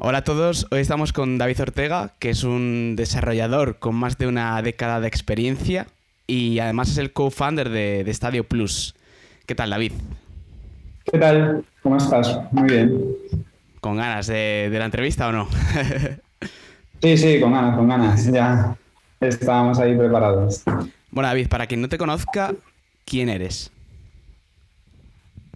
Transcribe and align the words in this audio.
Hola 0.00 0.18
a 0.18 0.22
todos, 0.22 0.68
hoy 0.70 0.78
estamos 0.78 1.12
con 1.12 1.38
David 1.38 1.60
Ortega, 1.60 2.14
que 2.20 2.30
es 2.30 2.44
un 2.44 2.94
desarrollador 2.94 3.80
con 3.80 3.96
más 3.96 4.16
de 4.16 4.28
una 4.28 4.62
década 4.62 5.00
de 5.00 5.08
experiencia 5.08 5.88
y 6.28 6.60
además 6.60 6.90
es 6.90 6.98
el 6.98 7.12
co-founder 7.12 7.68
de, 7.68 8.04
de 8.04 8.14
Stadio 8.14 8.44
Plus. 8.44 8.94
¿Qué 9.44 9.56
tal, 9.56 9.70
David? 9.70 9.90
¿Qué 11.10 11.18
tal? 11.18 11.64
¿Cómo 11.82 11.96
estás? 11.96 12.38
Muy 12.52 12.68
bien. 12.68 13.04
¿Con 13.80 13.96
ganas 13.96 14.28
de, 14.28 14.68
de 14.70 14.78
la 14.78 14.84
entrevista 14.84 15.26
o 15.26 15.32
no? 15.32 15.48
sí, 17.02 17.16
sí, 17.16 17.40
con 17.40 17.52
ganas, 17.52 17.76
con 17.76 17.88
ganas. 17.88 18.24
Ya 18.30 18.76
estábamos 19.18 19.80
ahí 19.80 19.96
preparados. 19.96 20.62
Bueno, 21.10 21.28
David, 21.28 21.48
para 21.48 21.66
quien 21.66 21.80
no 21.80 21.88
te 21.88 21.98
conozca, 21.98 22.54
¿quién 23.04 23.28
eres? 23.28 23.72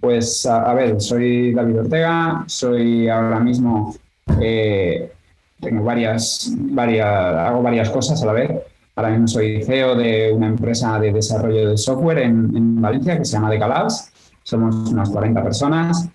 Pues 0.03 0.45
a, 0.47 0.75
ver, 0.75 1.01
soy 1.01 1.55
David 1.55 1.79
Ortega, 1.79 2.43
soy 2.49 3.09
ahora 3.09 3.39
mismo, 3.39 3.95
eh, 4.41 5.13
tengo 5.61 5.85
varias, 5.85 6.53
varias, 6.57 7.07
hago 7.07 7.63
varias 7.63 7.91
cosas 7.91 8.23
a 8.23 8.27
la 8.27 8.33
vez. 8.33 8.51
Ahora 8.95 9.11
mismo 9.11 9.29
soy 9.29 9.63
CEO 9.63 9.95
de 9.97 10.33
una 10.33 10.49
empresa 10.49 10.99
de 10.99 11.13
desarrollo 11.13 11.71
de 11.71 11.77
software 11.77 12.19
en, 12.19 12.81
Valencia 12.81 13.19
que 13.19 13.25
se 13.25 13.33
llama 13.33 13.51
Decalabs. 13.51 14.13
Somos 14.43 14.91
unas 14.91 15.09
40 15.11 15.43
personas 15.43 16.09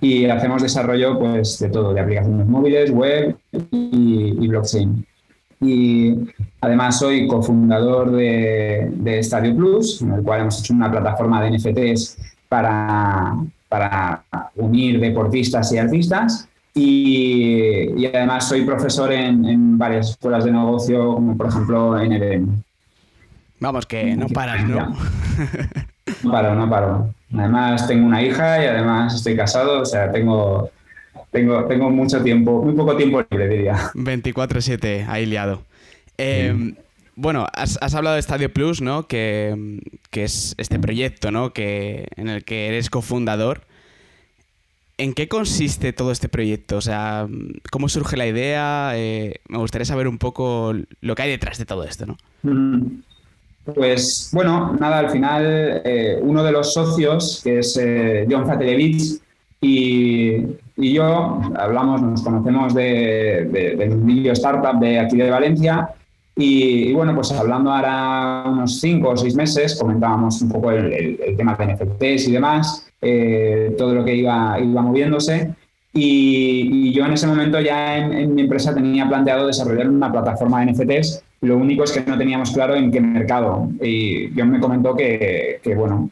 y 0.00 0.26
hacemos 0.26 0.62
desarrollo 0.62 1.18
pues, 1.18 1.58
de 1.58 1.68
todo, 1.68 1.92
de 1.92 2.00
aplicaciones 2.00 2.46
móviles, 2.46 2.90
web 2.90 3.36
y, 3.70 4.36
y 4.40 4.48
blockchain. 4.48 5.04
Y 5.62 6.16
además 6.60 6.98
soy 6.98 7.26
cofundador 7.28 8.10
de, 8.10 8.90
de 8.96 9.22
Stadio 9.22 9.54
Plus, 9.54 10.02
en 10.02 10.12
el 10.12 10.22
cual 10.22 10.40
hemos 10.40 10.60
hecho 10.60 10.74
una 10.74 10.90
plataforma 10.90 11.42
de 11.42 11.56
NFTs 11.56 12.18
para, 12.48 13.36
para 13.68 14.24
unir 14.56 14.98
deportistas 14.98 15.72
y 15.72 15.78
artistas. 15.78 16.48
Y, 16.74 18.06
además 18.06 18.48
soy 18.48 18.64
profesor 18.64 19.12
en, 19.12 19.76
varias 19.76 20.10
escuelas 20.10 20.44
de 20.44 20.52
negocio, 20.52 21.14
como 21.14 21.36
por 21.36 21.48
ejemplo 21.48 22.00
en 22.00 22.12
EDM. 22.12 22.62
Vamos, 23.60 23.86
que 23.86 24.16
no 24.16 24.28
paras, 24.28 24.66
¿no? 24.66 24.96
No 26.24 26.32
paro, 26.32 26.54
no 26.56 26.68
paro. 26.68 27.14
Además 27.32 27.86
tengo 27.86 28.06
una 28.06 28.20
hija 28.20 28.62
y 28.62 28.66
además 28.66 29.14
estoy 29.14 29.36
casado, 29.36 29.80
o 29.80 29.84
sea, 29.84 30.10
tengo, 30.10 30.68
tengo, 31.30 31.64
tengo 31.66 31.90
mucho 31.90 32.22
tiempo, 32.22 32.62
muy 32.62 32.74
poco 32.74 32.96
tiempo 32.96 33.24
libre, 33.30 33.48
diría. 33.48 33.76
24-7, 33.94 35.06
ahí 35.08 35.26
liado. 35.26 35.62
Eh, 36.18 36.74
bueno, 37.14 37.46
has, 37.52 37.94
hablado 37.94 38.14
de 38.14 38.20
Estadio 38.20 38.52
Plus, 38.52 38.80
¿no? 38.80 39.06
Que, 39.06 39.80
es 40.12 40.54
este 40.58 40.78
proyecto, 40.78 41.30
¿no? 41.30 41.52
Que, 41.52 42.08
en 42.16 42.28
el 42.28 42.44
que 42.44 42.68
eres 42.68 42.90
cofundador. 42.90 43.62
¿En 45.02 45.14
qué 45.14 45.26
consiste 45.26 45.92
todo 45.92 46.12
este 46.12 46.28
proyecto? 46.28 46.76
O 46.76 46.80
sea, 46.80 47.26
¿cómo 47.72 47.88
surge 47.88 48.16
la 48.16 48.24
idea? 48.24 48.92
Eh, 48.94 49.40
me 49.48 49.58
gustaría 49.58 49.84
saber 49.84 50.06
un 50.06 50.16
poco 50.16 50.74
lo 51.00 51.14
que 51.16 51.22
hay 51.22 51.30
detrás 51.30 51.58
de 51.58 51.64
todo 51.64 51.82
esto, 51.82 52.06
¿no? 52.06 52.16
Pues 53.74 54.30
bueno, 54.32 54.76
nada, 54.78 55.00
al 55.00 55.10
final 55.10 55.82
eh, 55.84 56.20
uno 56.22 56.44
de 56.44 56.52
los 56.52 56.72
socios, 56.72 57.40
que 57.42 57.58
es 57.58 57.76
eh, 57.82 58.28
John 58.30 58.46
Fatelevich, 58.46 59.20
y, 59.60 60.46
yo 60.76 61.40
hablamos, 61.56 62.00
nos 62.00 62.22
conocemos 62.22 62.72
de, 62.72 63.48
de, 63.50 63.74
del 63.76 63.96
vídeo 63.96 64.32
startup 64.34 64.78
de 64.78 65.00
aquí 65.00 65.16
de 65.16 65.30
Valencia 65.30 65.88
y, 66.36 66.92
bueno, 66.92 67.14
pues 67.14 67.30
hablando 67.32 67.72
ahora 67.72 68.44
unos 68.46 68.80
cinco 68.80 69.10
o 69.10 69.16
seis 69.16 69.34
meses, 69.34 69.76
comentábamos 69.78 70.40
un 70.42 70.48
poco 70.48 70.70
el, 70.70 71.36
tema 71.36 71.56
de 71.56 71.74
NFTs 71.74 72.28
y 72.28 72.32
demás, 72.32 72.91
eh, 73.02 73.74
todo 73.76 73.94
lo 73.94 74.04
que 74.04 74.14
iba, 74.14 74.58
iba 74.60 74.82
moviéndose. 74.82 75.54
Y, 75.92 76.92
yo 76.92 77.04
en 77.04 77.12
ese 77.12 77.26
momento 77.26 77.60
ya 77.60 77.98
en, 77.98 78.34
mi 78.34 78.42
empresa 78.42 78.74
tenía 78.74 79.06
planteado 79.08 79.46
desarrollar 79.46 79.88
una 79.90 80.10
plataforma 80.10 80.60
de 80.64 80.72
NFTs. 80.72 81.22
Lo 81.42 81.58
único 81.58 81.84
es 81.84 81.92
que 81.92 82.08
no 82.08 82.16
teníamos 82.16 82.52
claro 82.52 82.74
en 82.74 82.90
qué 82.90 83.00
mercado. 83.00 83.68
Y 83.82 84.30
John 84.36 84.50
me 84.50 84.60
comentó 84.60 84.94
que, 84.94 85.60
que 85.62 85.74
bueno, 85.74 86.10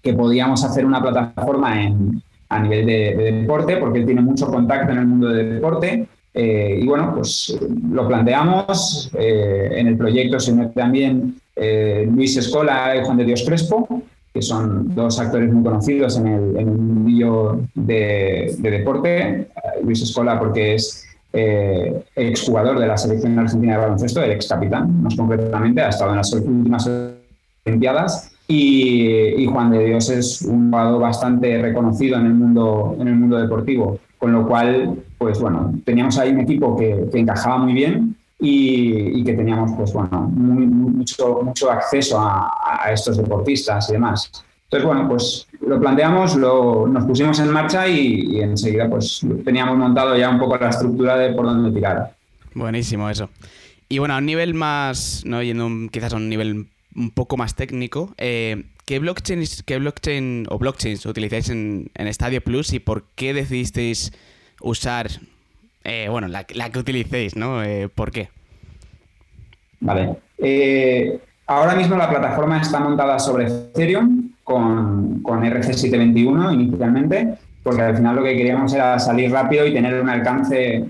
que 0.00 0.14
podíamos 0.14 0.64
hacer 0.64 0.86
una 0.86 1.02
plataforma 1.02 1.82
en, 1.82 2.22
a 2.48 2.60
nivel 2.60 2.86
de, 2.86 3.16
de, 3.16 3.32
deporte, 3.32 3.76
porque 3.76 3.98
él 3.98 4.06
tiene 4.06 4.22
mucho 4.22 4.46
contacto 4.46 4.92
en 4.92 4.98
el 4.98 5.06
mundo 5.06 5.28
del 5.28 5.54
deporte 5.54 6.08
eh, 6.34 6.78
y 6.82 6.86
bueno, 6.86 7.14
pues 7.16 7.58
lo 7.90 8.06
planteamos. 8.06 9.10
Eh, 9.18 9.70
en 9.72 9.88
el 9.88 9.96
proyecto 9.96 10.38
se 10.38 10.52
mete 10.52 10.74
también 10.74 11.34
eh, 11.56 12.08
Luis 12.08 12.36
Escola 12.36 12.94
y 12.96 13.04
Juan 13.04 13.16
de 13.16 13.24
Dios 13.24 13.42
Crespo, 13.44 14.02
que 14.32 14.42
son 14.42 14.94
dos 14.94 15.18
actores 15.18 15.52
muy 15.52 15.64
conocidos 15.64 16.18
en 16.18 16.26
el, 16.26 16.56
en 16.56 17.04
mundo 17.04 17.60
de, 17.74 18.54
deporte. 18.58 19.48
Luis 19.82 20.02
Escola 20.02 20.38
porque 20.38 20.74
es 20.74 21.06
exjugador 21.32 22.78
de 22.78 22.86
la 22.86 22.96
selección 22.96 23.38
argentina 23.38 23.74
de 23.74 23.78
baloncesto, 23.80 24.22
el 24.22 24.32
ex 24.32 24.48
capitán, 24.48 25.02
más 25.02 25.14
concretamente, 25.14 25.82
ha 25.82 25.90
estado 25.90 26.10
en 26.12 26.16
las 26.16 26.32
últimas 26.32 26.90
Olimpiadas. 27.66 28.32
Y, 28.46 29.42
y, 29.42 29.46
Juan 29.46 29.70
de 29.70 29.84
Dios 29.84 30.08
es 30.08 30.40
un 30.40 30.70
jugador 30.70 31.02
bastante 31.02 31.60
reconocido 31.60 32.18
en 32.18 32.26
el 32.26 32.34
mundo, 32.34 32.96
en 32.98 33.08
el 33.08 33.14
mundo 33.14 33.36
deportivo, 33.36 33.98
con 34.16 34.32
lo 34.32 34.48
cual 34.48 34.96
pues 35.18 35.40
bueno, 35.40 35.74
teníamos 35.84 36.16
ahí 36.18 36.30
un 36.30 36.40
equipo 36.40 36.76
que, 36.76 37.08
encajaba 37.12 37.58
muy 37.58 37.72
bien 37.72 38.16
y, 38.40 39.24
que 39.24 39.32
teníamos, 39.34 39.72
pues 39.76 39.92
bueno, 39.92 40.20
mucho, 40.28 41.40
mucho 41.42 41.70
acceso 41.70 42.18
a, 42.20 42.90
estos 42.92 43.16
deportistas 43.16 43.88
y 43.90 43.94
demás. 43.94 44.30
Entonces, 44.64 44.86
bueno, 44.86 45.08
pues 45.08 45.46
lo 45.60 45.80
planteamos, 45.80 46.36
lo, 46.36 46.86
nos 46.86 47.04
pusimos 47.04 47.38
en 47.40 47.50
marcha 47.50 47.88
y, 47.88 48.40
enseguida 48.40 48.88
pues 48.88 49.22
teníamos 49.44 49.76
montado 49.76 50.16
ya 50.16 50.30
un 50.30 50.38
poco 50.38 50.56
la 50.56 50.68
estructura 50.68 51.16
de 51.16 51.32
por 51.34 51.46
dónde 51.46 51.72
tirar. 51.72 52.14
Buenísimo 52.54 53.08
eso. 53.10 53.30
Y 53.88 53.98
bueno, 53.98 54.14
a 54.14 54.18
un 54.18 54.26
nivel 54.26 54.54
más, 54.54 55.22
¿no? 55.24 55.42
yendo 55.42 55.68
quizás 55.90 56.12
a 56.12 56.16
un 56.16 56.28
nivel 56.28 56.68
un 56.94 57.10
poco 57.10 57.36
más 57.36 57.54
técnico, 57.54 58.14
eh, 58.18 58.64
¿qué, 58.84 58.98
blockchain, 58.98 59.42
¿qué 59.64 59.78
blockchain 59.78 60.46
o 60.50 60.58
blockchains 60.58 61.06
utilizáis 61.06 61.48
en, 61.48 61.90
en 61.94 62.12
Stadio 62.12 62.42
Plus 62.42 62.72
y 62.72 62.80
por 62.80 63.04
qué 63.14 63.32
decidisteis 63.32 64.12
usar, 64.60 65.08
eh, 65.88 66.08
bueno, 66.10 66.28
la, 66.28 66.44
que 66.44 66.78
utilicéis, 66.78 67.34
¿no? 67.34 67.62
Eh, 67.62 67.88
¿Por 67.88 68.10
qué? 68.10 68.28
Vale. 69.80 70.16
Eh, 70.36 71.18
ahora 71.46 71.74
mismo 71.74 71.96
la 71.96 72.10
plataforma 72.10 72.60
está 72.60 72.78
montada 72.78 73.18
sobre 73.18 73.46
Ethereum 73.46 74.32
con, 74.44 75.22
con 75.22 75.42
RC721 75.42 76.52
inicialmente, 76.52 77.38
porque 77.62 77.80
al 77.80 77.96
final 77.96 78.16
lo 78.16 78.22
que 78.22 78.36
queríamos 78.36 78.74
era 78.74 78.98
salir 78.98 79.30
rápido 79.32 79.66
y 79.66 79.72
tener 79.72 79.98
un 79.98 80.10
alcance 80.10 80.84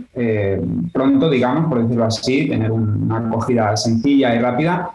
pronto, 0.93 1.31
digamos, 1.31 1.69
por 1.69 1.83
decirlo 1.83 2.05
así, 2.05 2.49
tener 2.49 2.73
una 2.73 3.19
acogida 3.19 3.77
sencilla 3.77 4.35
y 4.35 4.41
rápida. 4.41 4.91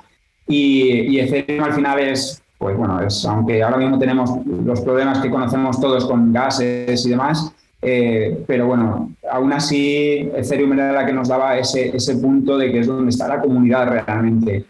Y, 0.49 1.15
y, 1.15 1.19
Ethereum 1.21 1.63
al 1.63 1.73
final 1.73 1.99
es, 1.99 2.43
pues 2.57 2.75
bueno, 2.75 2.99
es, 2.99 3.23
aunque 3.25 3.63
ahora 3.63 3.77
mismo 3.77 3.97
tenemos 3.97 4.31
los 4.45 4.81
problemas 4.81 5.19
que 5.19 5.29
conocemos 5.29 5.79
todos 5.79 6.05
con 6.05 6.33
gases 6.33 7.05
y 7.05 7.09
demás, 7.09 7.53
eh, 7.85 8.43
pero 8.47 8.67
bueno, 8.67 9.11
aún 9.29 9.51
así 9.51 10.31
Ethereum 10.33 10.73
era 10.73 10.93
la 10.93 11.05
que 11.05 11.11
nos 11.11 11.27
daba 11.27 11.57
ese, 11.57 11.95
ese 11.95 12.15
punto 12.15 12.57
de 12.57 12.71
que 12.71 12.79
es 12.79 12.87
donde 12.87 13.09
está 13.09 13.27
la 13.27 13.41
comunidad 13.41 13.89
realmente. 13.89 14.65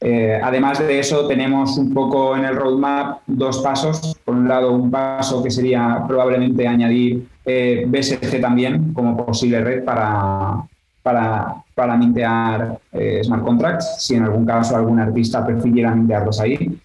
Eh, 0.00 0.40
además 0.42 0.78
de 0.80 0.98
eso, 0.98 1.26
tenemos 1.26 1.76
un 1.78 1.92
poco 1.94 2.36
en 2.36 2.44
el 2.44 2.56
roadmap 2.56 3.20
dos 3.26 3.58
pasos. 3.58 4.16
Por 4.24 4.34
un 4.34 4.48
lado, 4.48 4.72
un 4.72 4.90
paso 4.90 5.42
que 5.42 5.50
sería 5.50 6.04
probablemente 6.06 6.66
añadir 6.66 7.28
eh, 7.44 7.84
BSC 7.86 8.40
también 8.40 8.92
como 8.92 9.16
posible 9.24 9.60
red 9.60 9.84
para, 9.84 10.64
para, 11.02 11.54
para 11.74 11.96
mintear 11.96 12.78
smart 13.22 13.44
contracts, 13.44 13.96
si 13.98 14.16
en 14.16 14.24
algún 14.24 14.44
caso 14.44 14.76
algún 14.76 14.98
artista 14.98 15.46
prefiriera 15.46 15.94
mintearlos 15.94 16.40
ahí. 16.40 16.78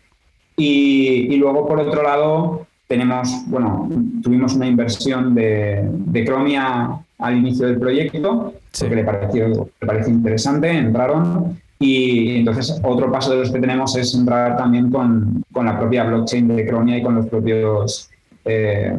Y, 0.56 1.34
y 1.34 1.38
luego, 1.38 1.68
por 1.68 1.80
otro 1.80 2.04
lado, 2.04 2.68
tenemos, 2.88 3.44
bueno, 3.48 3.90
tuvimos 4.22 4.56
una 4.56 4.68
inversión 4.68 5.34
de, 5.34 5.82
de 5.90 6.26
Chromia 6.26 6.90
al 7.18 7.38
inicio 7.38 7.68
del 7.68 7.80
proyecto, 7.80 8.54
porque 8.80 8.96
le 8.96 9.04
pareció, 9.04 9.48
le 9.48 9.88
pareció 9.88 10.14
interesante, 10.14 10.70
entraron. 10.70 11.58
Y 11.80 12.38
entonces 12.38 12.80
otro 12.84 13.12
paso 13.12 13.32
de 13.32 13.40
los 13.40 13.52
que 13.52 13.60
tenemos 13.60 13.96
es 13.96 14.14
entrar 14.14 14.58
también 14.58 14.90
con, 14.90 15.44
con 15.52 15.66
la 15.66 15.78
propia 15.78 16.04
blockchain 16.06 16.48
de 16.48 16.66
Chromia 16.66 16.98
y 16.98 17.04
con 17.04 17.16
los 17.16 17.28
propios, 17.28 18.10
eh, 18.46 18.96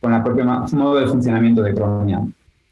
con 0.00 0.14
el 0.14 0.22
propio 0.22 0.44
modo 0.44 1.00
de 1.00 1.06
funcionamiento 1.06 1.62
de 1.62 1.74
Chromia. 1.74 2.22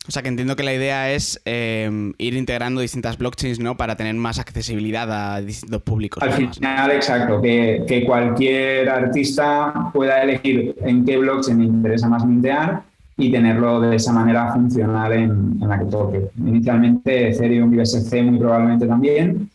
O 0.08 0.10
sea 0.10 0.22
que 0.22 0.28
entiendo 0.28 0.56
que 0.56 0.62
la 0.62 0.72
idea 0.72 1.12
es 1.12 1.38
em, 1.44 2.14
ir 2.16 2.34
integrando 2.34 2.80
distintas 2.80 3.18
blockchains, 3.18 3.60
¿no? 3.60 3.76
Para 3.76 3.94
tener 3.94 4.14
más 4.14 4.38
accesibilidad 4.38 5.10
a 5.12 5.42
distintos 5.42 5.82
públicos. 5.82 6.22
Al 6.22 6.32
final, 6.32 6.90
exacto, 6.92 7.42
que, 7.42 7.84
que, 7.86 8.06
cualquier 8.06 8.88
artista 8.88 9.90
pueda 9.92 10.22
elegir 10.22 10.74
en 10.80 11.04
qué 11.04 11.18
blockchain 11.18 11.58
le 11.58 11.66
interesa 11.66 12.08
más 12.08 12.24
mintear 12.24 12.84
y 13.18 13.30
tenerlo 13.30 13.80
de 13.80 13.96
esa 13.96 14.12
manera 14.14 14.50
funcional 14.54 15.12
en, 15.12 15.58
en 15.60 15.68
la 15.68 15.78
que 15.78 15.84
toque. 15.84 16.30
Inicialmente 16.38 17.28
Ethereum 17.28 17.74
y 17.74 17.76
BSC 17.76 18.22
muy 18.22 18.38
probablemente 18.38 18.86
también. 18.86 19.50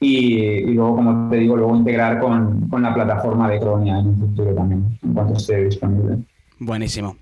Y, 0.00 0.34
y, 0.36 0.74
luego, 0.74 0.96
como 0.96 1.30
te 1.30 1.38
digo, 1.38 1.56
luego 1.56 1.76
integrar 1.76 2.20
con, 2.20 2.68
con 2.68 2.82
la 2.82 2.92
plataforma 2.92 3.48
de 3.48 3.58
Cronia 3.58 4.00
en 4.00 4.08
un 4.08 4.18
futuro 4.18 4.54
también, 4.54 4.98
en 5.02 5.14
cuanto 5.14 5.38
esté 5.38 5.64
disponible. 5.64 6.18
Buenísimo. 6.58 7.16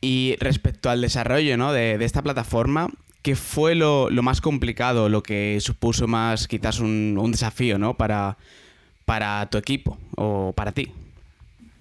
Y 0.00 0.36
respecto 0.40 0.88
al 0.88 1.00
desarrollo 1.00 1.56
¿no? 1.56 1.72
de, 1.72 2.02
esta 2.04 2.22
plataforma, 2.22 2.88
¿qué 3.22 3.36
fue 3.36 3.74
lo, 3.74 4.08
más 4.22 4.40
complicado, 4.40 5.08
lo 5.08 5.22
que 5.22 5.58
supuso 5.60 6.06
más 6.06 6.48
quizás 6.48 6.80
un, 6.80 7.30
desafío 7.30 7.78
¿no? 7.78 7.94
para, 7.94 8.38
para 9.04 9.46
tu 9.50 9.58
equipo 9.58 9.98
o 10.16 10.52
para 10.54 10.72
ti? 10.72 10.92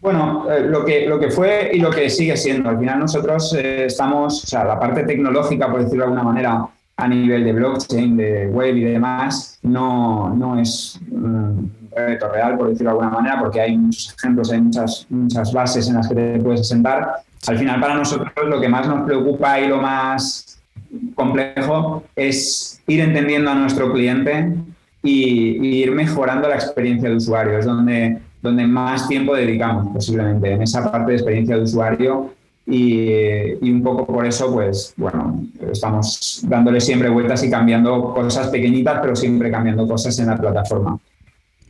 Bueno, 0.02 0.50
eh, 0.50 0.62
lo, 0.62 0.86
que, 0.86 1.08
lo 1.08 1.20
que 1.20 1.30
fue 1.30 1.72
y 1.74 1.80
lo 1.80 1.90
que 1.90 2.10
sigue 2.10 2.36
siendo. 2.38 2.70
Al 2.70 2.80
final 2.80 3.00
nosotros 3.00 3.54
eh, 3.54 3.86
estamos, 3.86 4.44
o 4.44 4.48
sea, 4.48 4.64
la 4.64 4.80
parte 4.80 5.04
tecnológica, 5.04 5.70
por 5.70 5.84
decirlo 5.84 6.06
de 6.06 6.12
alguna 6.12 6.24
manera, 6.24 6.66
a 6.96 7.08
nivel 7.08 7.44
de 7.44 7.54
blockchain, 7.54 8.18
de 8.18 8.48
web 8.48 8.76
y 8.76 8.84
demás, 8.84 9.60
no, 9.64 10.34
no 10.36 10.60
es 10.60 11.00
un 11.12 11.72
reto 11.96 12.30
real, 12.30 12.58
por 12.58 12.70
decirlo 12.70 12.92
de 12.92 12.98
alguna 13.00 13.10
manera, 13.10 13.40
porque 13.40 13.62
hay 13.62 13.78
muchos 13.78 14.14
ejemplos, 14.18 14.52
hay 14.52 14.62
muchas, 14.62 15.06
muchas 15.10 15.54
bases 15.54 15.88
en 15.88 15.96
las 15.96 16.08
que 16.08 16.16
te 16.16 16.40
puedes 16.40 16.68
sentar. 16.68 17.24
Al 17.48 17.58
final, 17.58 17.80
para 17.80 17.96
nosotros, 17.96 18.32
lo 18.48 18.60
que 18.60 18.68
más 18.68 18.88
nos 18.88 19.06
preocupa 19.06 19.60
y 19.60 19.68
lo 19.68 19.82
más 19.82 20.60
complejo 21.16 22.04
es 22.16 22.82
ir 22.88 23.00
entendiendo 23.00 23.52
a 23.52 23.56
nuestro 23.56 23.92
cliente 23.94 24.54
y, 25.04 25.82
ir 25.82 25.92
mejorando 25.92 26.50
la 26.50 26.56
experiencia 26.56 27.10
de 27.10 27.16
usuario. 27.16 27.60
Es 27.60 27.66
donde 27.66 28.20
donde 28.42 28.66
más 28.66 29.08
tiempo 29.08 29.36
dedicamos 29.36 29.94
posiblemente, 29.94 30.52
en 30.52 30.62
esa 30.62 30.90
parte 30.90 31.12
de 31.12 31.18
experiencia 31.18 31.58
de 31.58 31.64
usuario 31.64 32.34
y, 32.66 33.70
un 33.70 33.82
poco 33.84 34.06
por 34.06 34.26
eso, 34.26 34.54
pues 34.54 34.94
bueno, 34.96 35.44
estamos 35.72 36.42
dándole 36.48 36.80
siempre 36.80 37.10
vueltas 37.10 37.44
y 37.44 37.50
cambiando 37.50 38.14
cosas 38.14 38.48
pequeñitas, 38.48 39.00
pero 39.02 39.16
siempre 39.16 39.52
cambiando 39.52 39.88
cosas 39.88 40.18
en 40.20 40.28
la 40.28 40.38
plataforma. 40.38 41.00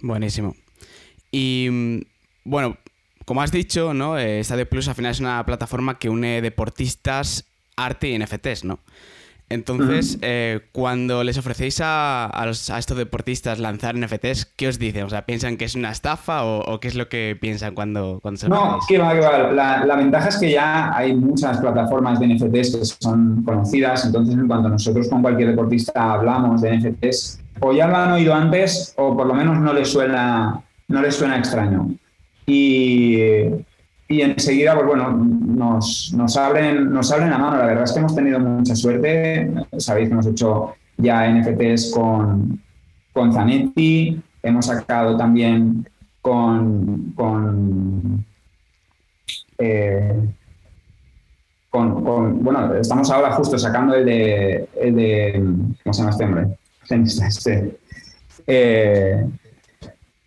Buenísimo. 0.02 0.56
Y 1.32 2.06
bueno, 2.44 2.76
como 3.30 3.44
has 3.44 3.52
dicho, 3.52 3.94
¿no? 3.94 4.18
Eh, 4.18 4.44
Stadio 4.44 4.68
Plus 4.68 4.88
al 4.88 4.96
final 4.96 5.12
es 5.12 5.20
una 5.20 5.46
plataforma 5.46 6.00
que 6.00 6.10
une 6.10 6.42
deportistas, 6.42 7.46
arte 7.78 8.10
y 8.10 8.18
NFTs, 8.18 8.64
¿no? 8.64 8.80
Entonces, 9.50 10.18
eh, 10.24 10.62
cuando 10.72 11.24
les 11.24 11.38
ofrecéis 11.38 11.80
a, 11.84 12.32
estos 12.80 12.98
deportistas 12.98 13.60
lanzar 13.60 13.96
NFTs, 13.96 14.46
¿qué 14.56 14.68
os 14.68 14.80
dicen? 14.80 15.04
O 15.04 15.10
sea, 15.10 15.28
¿piensan 15.28 15.58
que 15.58 15.66
es 15.66 15.76
una 15.76 15.92
estafa 15.92 16.44
o, 16.44 16.80
qué 16.80 16.88
es 16.88 16.96
lo 16.96 17.08
que 17.08 17.38
piensan 17.40 17.76
cuando, 17.76 18.18
cuando 18.20 18.40
se 18.40 18.50
No, 18.50 18.80
que 18.88 18.98
va, 18.98 19.14
que 19.14 19.20
va. 19.20 19.52
La, 19.52 19.96
ventaja 19.96 20.30
es 20.30 20.38
que 20.38 20.50
ya 20.50 20.98
hay 20.98 21.16
muchas 21.16 21.60
plataformas 21.60 22.20
de 22.20 22.30
NFTs 22.30 22.78
que 22.78 22.86
son 23.00 23.44
conocidas, 23.44 24.06
entonces 24.06 24.36
cuando 24.48 24.70
nosotros 24.70 25.08
con 25.08 25.22
cualquier 25.22 25.50
deportista 25.50 26.14
hablamos 26.14 26.64
de 26.64 26.80
NFTs, 26.80 27.42
o 27.60 27.74
ya 27.74 27.86
lo 27.86 27.96
han 27.96 28.12
oído 28.14 28.34
antes 28.34 28.96
o 28.98 29.16
por 29.16 29.28
lo 29.28 29.36
menos 29.36 29.60
no 29.60 29.72
les 29.72 29.88
suena, 29.88 30.64
no 30.88 31.02
les 31.04 31.14
suena 31.14 31.38
extraño. 31.38 31.90
Y, 32.50 33.16
y 34.08 34.22
enseguida, 34.22 34.74
pues 34.74 34.88
bueno, 34.88 35.12
nos, 35.12 36.12
nos, 36.16 36.36
abren, 36.36 36.92
nos 36.92 37.12
abren 37.12 37.30
la 37.30 37.38
mano. 37.38 37.58
La 37.58 37.68
verdad 37.68 37.84
es 37.84 37.92
que 37.92 38.00
hemos 38.00 38.16
tenido 38.16 38.40
mucha 38.40 38.76
suerte. 38.76 39.52
Sabéis 39.78 40.10
que 40.10 40.14
hemos 40.14 40.26
hecho 40.26 40.74
ya 40.98 41.32
NFTs 41.32 41.92
con, 41.94 42.60
con 43.14 43.32
Zanetti, 43.32 44.20
hemos 44.42 44.66
sacado 44.66 45.16
también 45.16 45.88
con, 46.22 47.14
con, 47.16 48.26
eh, 49.60 50.20
con, 51.70 52.44
bueno, 52.44 52.74
estamos 52.76 53.12
ahora 53.12 53.32
justo 53.34 53.60
sacando 53.60 53.94
el 53.94 54.06
de, 54.06 54.70
el 54.82 54.96
de 54.96 55.34
¿cómo 55.84 55.94
se 55.94 56.02
llama 56.02 56.12
este 56.12 56.26
hombre? 56.26 56.48
Este, 56.90 57.80
eh, 58.48 59.30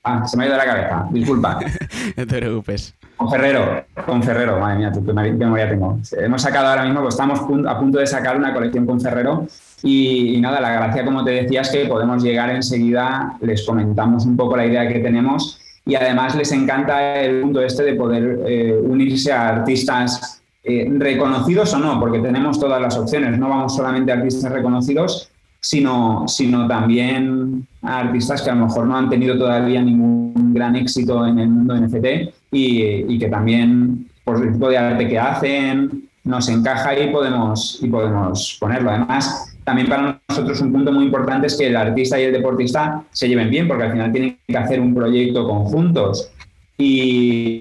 ah, 0.04 0.26
se 0.26 0.37
me 0.37 0.44
ha 0.44 0.46
ido 0.49 0.56
la 0.56 0.64
cabeza, 0.64 1.06
disculpa. 1.10 1.60
no 2.16 2.26
te 2.26 2.38
preocupes. 2.38 2.94
Con 3.16 3.31
Ferrero, 3.31 3.84
con 4.04 4.22
Ferrero, 4.22 4.58
madre 4.58 4.78
mía, 4.78 4.93
qué 4.93 5.00
memoria 5.12 5.69
tengo. 5.69 5.99
Hemos 6.12 6.43
sacado 6.43 6.69
ahora 6.69 6.84
mismo, 6.84 7.02
pues 7.02 7.14
estamos 7.14 7.40
a 7.40 7.78
punto 7.78 7.99
de 7.99 8.06
sacar 8.06 8.37
una 8.37 8.52
colección 8.52 8.84
con 8.84 9.00
Ferrero 9.00 9.46
y, 9.82 10.40
nada, 10.40 10.60
la 10.60 10.72
gracia, 10.72 11.04
como 11.04 11.25
te 11.25 11.31
decía, 11.31 11.60
es 11.60 11.70
que 11.70 11.87
podemos 11.87 12.22
llegar 12.22 12.50
enseguida, 12.50 13.37
les 13.40 13.64
comentamos 13.64 14.26
un 14.26 14.37
poco 14.37 14.56
la 14.56 14.66
idea 14.66 14.88
que 14.88 14.99
tenemos 14.99 15.60
y 15.84 15.94
además 15.94 16.34
les 16.37 16.52
encanta 16.52 17.20
el 17.20 17.43
mundo 17.43 17.60
este 17.62 17.82
de 17.82 17.94
poder 17.94 18.40
eh, 18.46 18.81
unirse 18.82 19.32
a 19.32 19.48
artistas 19.48 20.43
eh, 20.64 20.87
reconocidos 20.96 21.75
o 21.75 21.78
no, 21.78 21.98
porque 21.98 22.20
tenemos 22.20 22.58
todas 22.60 22.81
las 22.81 22.96
opciones, 22.96 23.37
no 23.38 23.48
vamos 23.48 23.75
solamente 23.75 24.12
a 24.12 24.16
artistas 24.16 24.52
reconocidos, 24.52 25.31
sino, 25.62 26.26
sino 26.26 26.67
también 26.67 27.67
a 27.82 28.00
artistas 28.00 28.43
que 28.43 28.50
a 28.50 28.55
lo 28.55 28.67
mejor 28.67 28.87
no 28.87 28.97
han 28.97 29.09
tenido 29.09 29.38
todavía 29.38 29.81
ningún 29.81 30.53
gran 30.53 30.75
éxito 30.75 31.25
en 31.25 31.38
el 31.38 31.49
mundo 31.49 31.76
NFT 31.76 32.35
y, 32.50 33.19
que 33.19 33.29
también 33.29 34.09
por 34.25 34.44
el 34.44 34.53
tipo 34.53 34.69
de 34.69 34.76
arte 34.76 35.09
que 35.09 35.19
hacen 35.19 36.09
nos 36.25 36.49
encaja 36.49 36.99
y 36.99 37.11
podemos, 37.11 37.79
y 37.81 37.88
podemos 37.88 38.56
ponerlo. 38.61 38.91
Además, 38.91 39.56
también 39.64 39.88
para 39.88 40.20
nosotros 40.29 40.61
un 40.61 40.73
punto 40.73 40.93
muy 40.93 41.05
importante 41.05 41.47
es 41.47 41.56
que 41.56 41.69
el 41.69 41.76
artista 41.76 42.20
y 42.20 42.25
el 42.25 42.32
deportista 42.32 43.05
se 43.12 43.29
lleven 43.29 43.50
bien, 43.50 43.69
porque 43.69 43.85
al 43.85 43.93
final 43.93 44.12
tienen 44.12 44.38
que 44.47 44.56
hacer 44.56 44.81
un 44.81 44.94
proyecto 44.94 45.47
conjuntos. 45.47 46.31
Y, 46.79 47.61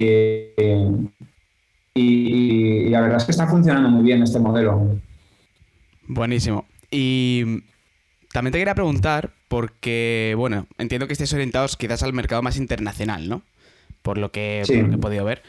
y, 1.94 2.90
la 2.90 3.02
verdad 3.02 3.18
es 3.18 3.26
que 3.26 3.32
está 3.32 3.48
funcionando 3.48 3.90
muy 3.90 4.04
bien 4.04 4.24
este 4.24 4.40
modelo. 4.40 4.98
Buenísimo. 6.08 6.66
Y 6.90 7.64
también 8.32 8.52
te 8.52 8.60
quería 8.60 8.76
preguntar, 8.76 9.32
porque, 9.48 10.34
bueno, 10.38 10.68
entiendo 10.78 11.08
que 11.08 11.14
estéis 11.14 11.34
orientados 11.34 11.78
quizás 11.78 12.04
al 12.04 12.14
mercado 12.14 12.42
más 12.42 12.58
internacional, 12.58 13.28
¿no? 13.28 13.42
Por 14.02 14.18
lo 14.18 14.32
que, 14.32 14.62
he 14.62 14.98
podido 14.98 15.26
ver. 15.26 15.44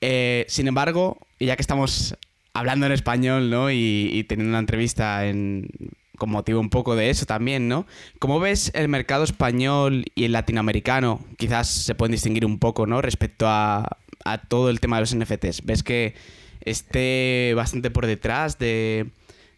Eh, 0.00 0.44
sin 0.48 0.66
embargo, 0.66 1.18
ya 1.38 1.56
que 1.56 1.62
estamos 1.62 2.16
hablando 2.52 2.86
en 2.86 2.92
español, 2.92 3.50
¿no? 3.50 3.70
Y, 3.70 4.24
teniendo 4.28 4.50
una 4.50 4.58
entrevista 4.58 5.26
en, 5.26 5.68
con 6.16 6.30
motivo 6.30 6.60
un 6.60 6.70
poco 6.70 6.96
de 6.96 7.10
eso 7.10 7.26
también, 7.26 7.68
¿no? 7.68 7.86
¿Cómo 8.18 8.40
ves 8.40 8.70
el 8.74 8.88
mercado 8.88 9.24
español 9.24 10.04
y 10.14 10.24
el 10.24 10.32
latinoamericano? 10.32 11.20
Quizás 11.36 11.68
se 11.68 11.94
pueden 11.94 12.12
distinguir 12.12 12.46
un 12.46 12.58
poco, 12.58 12.86
¿no? 12.86 13.02
Respecto 13.02 13.46
a, 13.46 13.98
a 14.24 14.38
todo 14.38 14.70
el 14.70 14.80
tema 14.80 14.96
de 14.96 15.02
los 15.02 15.14
NFTs. 15.14 15.64
¿Ves 15.64 15.82
que 15.82 16.14
esté 16.62 17.52
bastante 17.54 17.90
por 17.90 18.06
detrás 18.06 18.58
de 18.58 19.10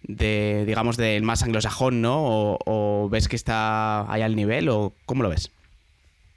de, 0.08 0.64
digamos, 0.66 0.96
del 0.96 1.22
más 1.22 1.42
anglosajón, 1.42 2.00
¿no? 2.00 2.58
O, 2.64 3.08
ves 3.10 3.28
que 3.28 3.36
está 3.36 4.10
ahí 4.10 4.22
al 4.22 4.36
nivel 4.36 4.68
o 4.68 4.92
cómo 5.04 5.22
lo 5.22 5.28
ves? 5.28 5.50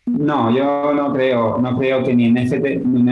No, 0.05 0.55
yo 0.55 0.93
no 0.93 1.13
creo, 1.13 1.59
no 1.59 1.77
creo 1.77 2.03
que 2.03 2.15
ni 2.15 2.25
en, 2.25 2.33
ni 2.33 2.41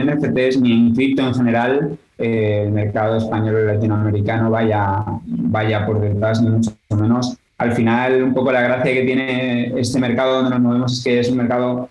en 0.00 0.06
NFTs 0.06 0.60
ni 0.60 0.72
en 0.72 0.94
cripto 0.94 1.22
en 1.22 1.34
general 1.34 1.98
eh, 2.18 2.64
el 2.66 2.72
mercado 2.72 3.16
español 3.16 3.62
y 3.62 3.66
latinoamericano 3.66 4.50
vaya, 4.50 5.04
vaya 5.24 5.86
por 5.86 6.00
detrás, 6.00 6.42
ni 6.42 6.50
mucho 6.50 6.72
menos. 6.90 7.36
Al 7.58 7.72
final, 7.72 8.22
un 8.22 8.34
poco 8.34 8.52
la 8.52 8.62
gracia 8.62 8.92
que 8.92 9.02
tiene 9.02 9.78
este 9.78 10.00
mercado 10.00 10.36
donde 10.36 10.50
nos 10.50 10.60
movemos 10.60 10.92
es 10.92 11.04
que 11.04 11.20
es 11.20 11.30
un 11.30 11.38
mercado 11.38 11.88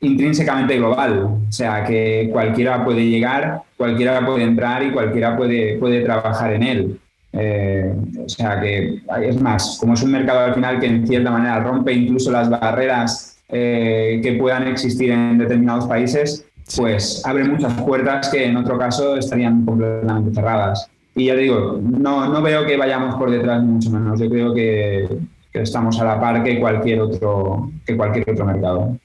intrínsecamente 0.00 0.76
global, 0.76 1.22
o 1.48 1.52
sea 1.52 1.84
que 1.84 2.28
cualquiera 2.32 2.84
puede 2.84 3.06
llegar, 3.06 3.62
cualquiera 3.76 4.24
puede 4.26 4.42
entrar 4.42 4.82
y 4.82 4.90
cualquiera 4.90 5.36
puede, 5.36 5.78
puede 5.78 6.02
trabajar 6.02 6.52
en 6.54 6.62
él. 6.62 7.00
Eh, 7.32 7.94
o 8.24 8.28
sea 8.28 8.60
que 8.60 9.00
es 9.22 9.40
más, 9.40 9.78
como 9.80 9.94
es 9.94 10.02
un 10.02 10.12
mercado 10.12 10.40
al 10.40 10.54
final 10.54 10.78
que 10.78 10.86
en 10.86 11.06
cierta 11.06 11.30
manera 11.30 11.60
rompe 11.60 11.92
incluso 11.92 12.30
las 12.30 12.50
barreras 12.50 13.38
eh, 13.48 14.20
que 14.22 14.34
puedan 14.34 14.68
existir 14.68 15.10
en 15.10 15.38
determinados 15.38 15.86
países, 15.86 16.46
pues 16.76 17.22
abre 17.24 17.44
muchas 17.44 17.72
puertas 17.82 18.28
que 18.28 18.46
en 18.46 18.56
otro 18.56 18.78
caso 18.78 19.16
estarían 19.16 19.64
completamente 19.64 20.34
cerradas. 20.34 20.88
Y 21.14 21.26
ya 21.26 21.34
digo, 21.34 21.78
no, 21.82 22.28
no 22.28 22.42
veo 22.42 22.66
que 22.66 22.76
vayamos 22.76 23.16
por 23.16 23.30
detrás 23.30 23.62
mucho 23.62 23.90
menos. 23.90 24.18
Yo 24.18 24.30
creo 24.30 24.54
que, 24.54 25.08
que 25.52 25.60
estamos 25.60 26.00
a 26.00 26.04
la 26.04 26.20
par 26.20 26.42
que 26.42 26.58
cualquier 26.58 27.00
otro, 27.00 27.70
que 27.84 27.96
cualquier 27.96 28.30
otro 28.30 28.46
mercado. 28.46 28.96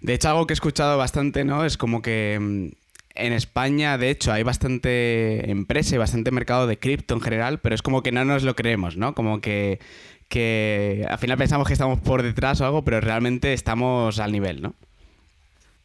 De 0.00 0.14
hecho, 0.14 0.28
algo 0.30 0.46
que 0.46 0.52
he 0.52 0.54
escuchado 0.54 0.98
bastante, 0.98 1.44
¿no? 1.44 1.64
Es 1.64 1.76
como 1.76 2.02
que 2.02 2.38
mm, 2.40 2.68
en 3.18 3.32
España, 3.32 3.98
de 3.98 4.10
hecho, 4.10 4.32
hay 4.32 4.42
bastante 4.42 5.50
empresa 5.50 5.94
y 5.94 5.98
bastante 5.98 6.30
mercado 6.30 6.66
de 6.66 6.78
cripto 6.78 7.14
en 7.14 7.20
general, 7.20 7.58
pero 7.58 7.74
es 7.74 7.82
como 7.82 8.02
que 8.02 8.12
no 8.12 8.24
nos 8.24 8.44
lo 8.44 8.54
creemos, 8.54 8.96
¿no? 8.96 9.14
Como 9.14 9.40
que, 9.40 9.80
que 10.28 11.04
al 11.08 11.18
final 11.18 11.36
pensamos 11.36 11.66
que 11.66 11.72
estamos 11.72 12.00
por 12.00 12.22
detrás 12.22 12.60
o 12.60 12.66
algo, 12.66 12.84
pero 12.84 13.00
realmente 13.00 13.52
estamos 13.52 14.18
al 14.18 14.32
nivel, 14.32 14.62
¿no? 14.62 14.74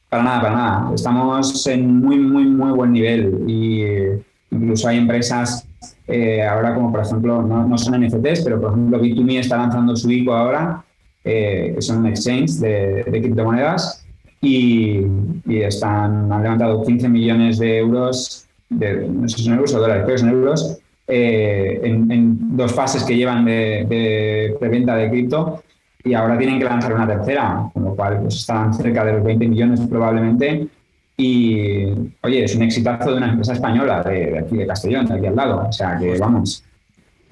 Para 0.09 0.23
nada, 0.23 0.41
para 0.41 0.55
nada. 0.55 0.91
Estamos 0.93 1.67
en 1.67 1.99
muy, 1.99 2.17
muy, 2.19 2.45
muy 2.45 2.71
buen 2.71 2.91
nivel 2.91 3.43
y 3.47 3.81
eh, 3.81 4.23
incluso 4.51 4.87
hay 4.87 4.99
empresas 4.99 5.67
eh, 6.07 6.43
ahora 6.43 6.75
como 6.75 6.91
por 6.91 7.01
ejemplo, 7.01 7.41
no, 7.41 7.77
son 7.77 7.99
NFTs, 7.99 8.41
pero 8.43 8.61
por 8.61 8.71
ejemplo 8.71 9.01
Bit2Me 9.01 9.39
está 9.39 9.57
lanzando 9.57 9.95
su 9.95 10.11
ICO 10.11 10.33
ahora, 10.33 10.83
eh, 11.23 11.71
que 11.75 11.81
son 11.81 11.99
un 11.99 12.07
exchange 12.07 12.59
de, 12.59 13.03
de 13.05 13.21
criptomonedas 13.21 14.02
y, 14.43 15.05
están, 15.47 16.31
han 16.31 16.43
levantado 16.43 16.83
15 16.83 17.09
millones 17.09 17.59
de 17.59 17.77
euros, 17.77 18.47
de, 18.69 19.07
no 19.07 19.27
sé 19.27 19.37
si 19.37 19.43
son 19.45 19.53
euros 19.53 19.73
o 19.73 19.79
dólares, 19.79 20.03
pero 20.05 20.17
son 20.17 20.29
euros, 20.29 20.79
eh, 21.07 21.79
en, 21.83 22.57
dos 22.57 22.73
fases 22.73 23.03
que 23.03 23.15
llevan 23.15 23.45
de, 23.45 23.85
de 23.89 24.55
preventa 24.59 24.95
de 24.95 25.09
cripto 25.09 25.63
y 26.03 26.13
ahora 26.13 26.37
tienen 26.37 26.59
que 26.59 26.65
lanzar 26.65 26.93
una 26.93 27.07
tercera, 27.07 27.69
con 27.73 27.83
lo 27.83 27.95
cual 27.95 28.19
pues, 28.21 28.35
están 28.35 28.73
cerca 28.73 29.05
de 29.05 29.13
los 29.13 29.23
20 29.23 29.47
millones 29.47 29.79
probablemente 29.89 30.67
Y, 31.15 31.85
oye, 32.21 32.43
es 32.43 32.55
un 32.55 32.63
exitazo 32.63 33.11
de 33.11 33.17
una 33.17 33.29
empresa 33.29 33.53
española 33.53 34.03
de, 34.03 34.39
aquí 34.39 34.57
de 34.57 34.67
Castellón, 34.67 35.05
de 35.05 35.13
aquí 35.13 35.27
al 35.27 35.35
lado. 35.35 35.67
O 35.69 35.71
sea, 35.71 35.97
que 35.97 36.17
vamos, 36.17 36.63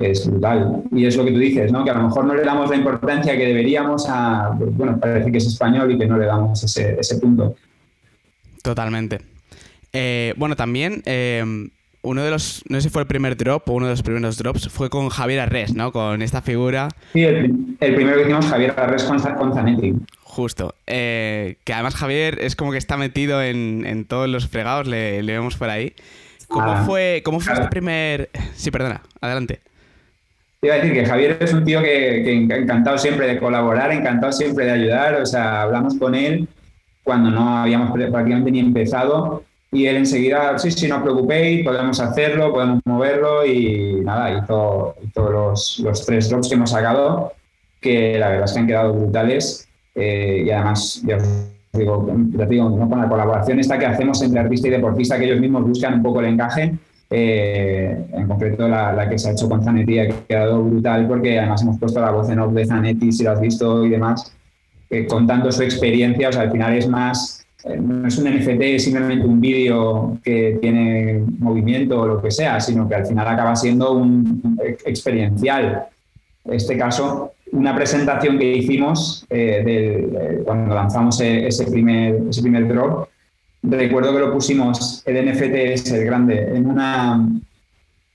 es 0.10 0.26
brutal. 0.26 0.84
Y 0.92 1.06
es 1.06 1.16
lo 1.16 1.24
que 1.24 1.32
tú 1.32 1.38
dices, 1.38 1.72
¿no? 1.72 1.84
Que 1.84 1.92
a 1.92 1.94
lo 1.94 2.04
mejor 2.04 2.26
no 2.26 2.34
le 2.34 2.44
damos 2.44 2.70
la 2.70 2.78
importancia 2.78 3.38
que 3.38 3.46
deberíamos 3.46 4.08
a, 4.10 4.52
bueno, 4.58 5.00
parece 5.00 5.32
que 5.32 5.38
es 5.38 5.46
español 5.46 5.92
y 5.92 6.00
que 6.00 6.08
no 6.08 6.18
le 6.18 6.26
damos 6.26 6.64
ese, 6.64 6.98
ese 7.00 7.18
punto. 7.18 7.56
Totalmente. 8.64 9.20
Eh, 9.94 10.34
bueno, 10.38 10.56
también 10.56 11.04
eh, 11.06 11.44
uno 12.04 12.24
de 12.24 12.32
los, 12.32 12.64
no 12.68 12.78
sé 12.78 12.84
si 12.84 12.90
fue 12.90 13.04
el 13.04 13.08
primer 13.08 13.38
drop 13.38 13.70
o 13.70 13.74
uno 13.74 13.86
de 13.86 13.94
los 13.94 14.04
primeros 14.04 14.38
drops, 14.38 14.70
fue 14.70 14.90
con 14.90 15.10
Javier 15.10 15.42
Arres, 15.42 15.74
¿no? 15.74 15.92
Con 15.92 16.22
esta 16.22 16.42
figura. 16.42 16.90
Sí, 17.14 17.24
el, 17.24 17.68
primero 17.80 18.18
que 18.18 18.24
hicimos 18.24 18.46
Javier 18.48 18.74
Arres 18.78 19.04
con, 19.04 19.20
con 19.20 19.54
Zanetti. 19.54 19.94
Justo. 20.24 20.76
Eh, 20.88 21.58
que 21.64 21.74
además 21.74 21.96
Javier 21.96 22.40
es 22.42 22.56
como 22.56 22.72
que 22.72 22.78
está 22.78 22.98
metido 22.98 23.42
en, 23.44 24.06
todos 24.06 24.28
los 24.30 24.48
fregados, 24.48 24.88
le, 24.88 25.22
vemos 25.22 25.58
por 25.58 25.70
ahí. 25.70 25.94
¿Cómo 26.48 26.72
ah. 26.72 26.84
fue, 26.86 27.22
cómo 27.24 27.40
fue 27.40 27.54
este 27.54 27.68
primer...? 27.68 28.30
Sí, 28.56 28.72
perdona, 28.72 29.02
adelante. 29.22 29.62
Iba 30.64 30.76
a 30.76 30.78
decir 30.78 30.94
que 30.94 31.06
Javier 31.06 31.38
es 31.40 31.54
un 31.54 31.64
tío 31.64 31.82
que, 31.82 32.22
que 32.24 32.34
encantado 32.34 32.98
siempre 32.98 33.28
de 33.28 33.40
colaborar, 33.40 33.92
encantado 33.92 34.32
siempre 34.32 34.66
de 34.66 34.72
ayudar, 34.72 35.16
o 35.16 35.26
sea, 35.26 35.64
hablamos 35.64 35.96
con 35.96 36.14
él 36.14 36.48
cuando 37.04 37.32
no 37.32 37.58
habíamos 37.58 37.92
prácticamente 37.92 38.52
ni 38.52 38.60
empezado 38.60 39.44
y 39.72 39.86
él 39.86 39.98
enseguida, 39.98 40.60
sí, 40.60 40.70
sí, 40.70 40.88
no 40.88 40.98
os 40.98 41.02
preocupéis, 41.02 41.64
podemos 41.64 42.00
hacerlo, 42.00 42.52
podemos 42.52 42.82
moverlo 42.86 43.46
y 43.46 44.02
nada, 44.04 44.38
hizo, 44.38 44.96
los, 45.16 45.80
los, 45.80 46.06
tres 46.06 46.30
drops 46.30 46.50
que 46.50 46.56
hemos 46.56 46.72
sacado, 46.72 47.32
que 47.80 48.20
la 48.20 48.30
verdad 48.30 48.46
es 48.46 48.54
que 48.54 48.60
han 48.60 48.68
quedado 48.68 48.94
brutales 48.94 49.68
eh, 49.96 50.44
y 50.46 50.52
además, 50.52 51.02
ya 51.06 51.18
os 51.18 51.24
digo, 51.72 52.06
digo 52.50 52.90
con 52.90 53.00
la 53.00 53.08
colaboración 53.08 53.60
esta 53.60 53.80
que 53.80 53.86
hacemos 53.86 54.22
entre 54.22 54.42
artista 54.42 54.68
y 54.68 54.72
deportista, 54.72 55.18
que 55.18 55.26
ellos 55.26 55.40
mismos 55.40 55.64
buscan 55.64 55.96
un 55.96 56.04
poco 56.04 56.20
el 56.20 56.28
encaje, 56.28 56.74
eh, 57.12 58.06
en 58.14 58.28
concreto 58.28 58.68
la, 58.68 58.94
la, 58.94 59.10
que 59.10 59.20
se 59.20 59.30
ha 59.30 59.32
hecho 59.34 59.50
con 59.50 59.64
Zanetti 59.64 60.00
ha 60.00 60.08
quedado 60.08 60.64
brutal 60.64 61.08
porque 61.08 61.38
además 61.38 61.62
hemos 61.62 61.78
puesto 61.78 62.00
la 62.00 62.12
voz 62.12 62.30
en 62.30 62.40
off 62.40 62.54
de 62.54 62.66
Zanetti, 62.66 63.12
si 63.12 63.24
lo 63.24 63.32
has 63.32 63.42
visto 63.42 63.86
y 63.86 63.90
demás, 63.90 64.34
eh, 64.90 65.06
contando 65.06 65.52
su 65.52 65.62
experiencia, 65.62 66.30
o 66.30 66.32
sea, 66.32 66.44
al 66.44 66.52
final 66.52 66.74
es 66.74 66.88
más 66.88 67.46
eh, 67.64 67.78
no 67.78 68.08
es 68.08 68.18
un 68.18 68.34
NFT 68.34 68.62
es 68.62 68.84
simplemente 68.86 69.26
un 69.26 69.40
vídeo 69.40 70.18
que 70.24 70.58
tiene 70.62 71.24
movimiento 71.40 72.00
o 72.00 72.08
lo 72.08 72.22
que 72.22 72.32
sea, 72.32 72.60
sino 72.60 72.88
que 72.88 72.96
al 72.96 73.06
final 73.06 73.28
acaba 73.28 73.56
siendo 73.56 73.92
un 73.92 74.58
experiencial. 74.86 75.88
En 76.46 76.54
este 76.54 76.78
caso, 76.78 77.34
una 77.52 77.76
presentación 77.76 78.40
que 78.40 78.56
hicimos 78.56 79.26
eh, 79.30 80.42
cuando 80.46 80.74
lanzamos 80.74 81.20
e, 81.22 81.48
ese 81.48 81.70
primer, 81.70 82.22
ese 82.30 82.42
primer 82.42 82.68
drop, 82.68 83.10
recuerdo 83.64 84.14
que 84.14 84.20
lo 84.20 84.34
pusimos, 84.34 85.04
el 85.06 85.26
NFT 85.26 85.56
es 85.56 85.92
el 85.92 86.06
grande, 86.06 86.56
en 86.56 86.66
una, 86.68 87.28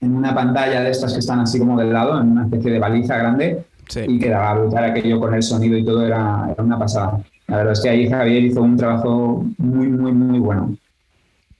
en 0.00 0.14
una 0.14 0.34
pantalla 0.34 0.82
de 0.82 0.90
estas 0.90 1.12
que 1.12 1.20
están 1.20 1.40
así 1.40 1.58
como 1.58 1.78
del 1.78 1.92
lado, 1.92 2.20
en 2.20 2.32
una 2.32 2.44
especie 2.44 2.72
de 2.72 2.78
baliza 2.78 3.16
grande, 3.16 3.64
y 4.06 4.18
quedaba 4.18 4.54
brutal 4.54 4.84
aquello 4.84 5.20
con 5.20 5.34
el 5.34 5.42
sonido 5.42 5.78
y 5.78 5.84
todo, 5.84 6.04
era, 6.04 6.48
era 6.50 6.62
una 6.62 6.78
pasada. 6.78 7.20
La 7.46 7.58
verdad 7.58 7.72
es 7.74 7.80
que 7.80 7.88
ahí 7.88 8.08
Javier 8.08 8.42
hizo 8.42 8.60
un 8.62 8.76
trabajo 8.76 9.44
muy, 9.58 9.88
muy, 9.88 10.12
muy 10.12 10.38
bueno. 10.40 10.76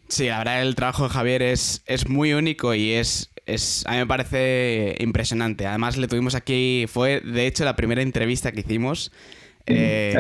Sí, 0.09 0.27
la 0.27 0.39
verdad 0.39 0.63
el 0.63 0.75
trabajo 0.75 1.05
de 1.05 1.11
Javier 1.11 1.43
es, 1.43 1.83
es 1.87 2.09
muy 2.09 2.33
único 2.33 2.75
y 2.75 2.93
es, 2.93 3.31
es, 3.47 3.85
a 3.87 3.93
mí 3.93 3.99
me 3.99 4.07
parece 4.07 4.97
impresionante. 5.01 5.67
Además 5.67 5.97
le 5.97 6.09
tuvimos 6.09 6.35
aquí, 6.35 6.87
fue 6.89 7.21
de 7.21 7.47
hecho 7.47 7.65
la 7.65 7.77
primera 7.77 8.03
entrevista 8.03 8.53
que 8.53 8.61
hicimos 8.61 9.13
eh, 9.67 10.15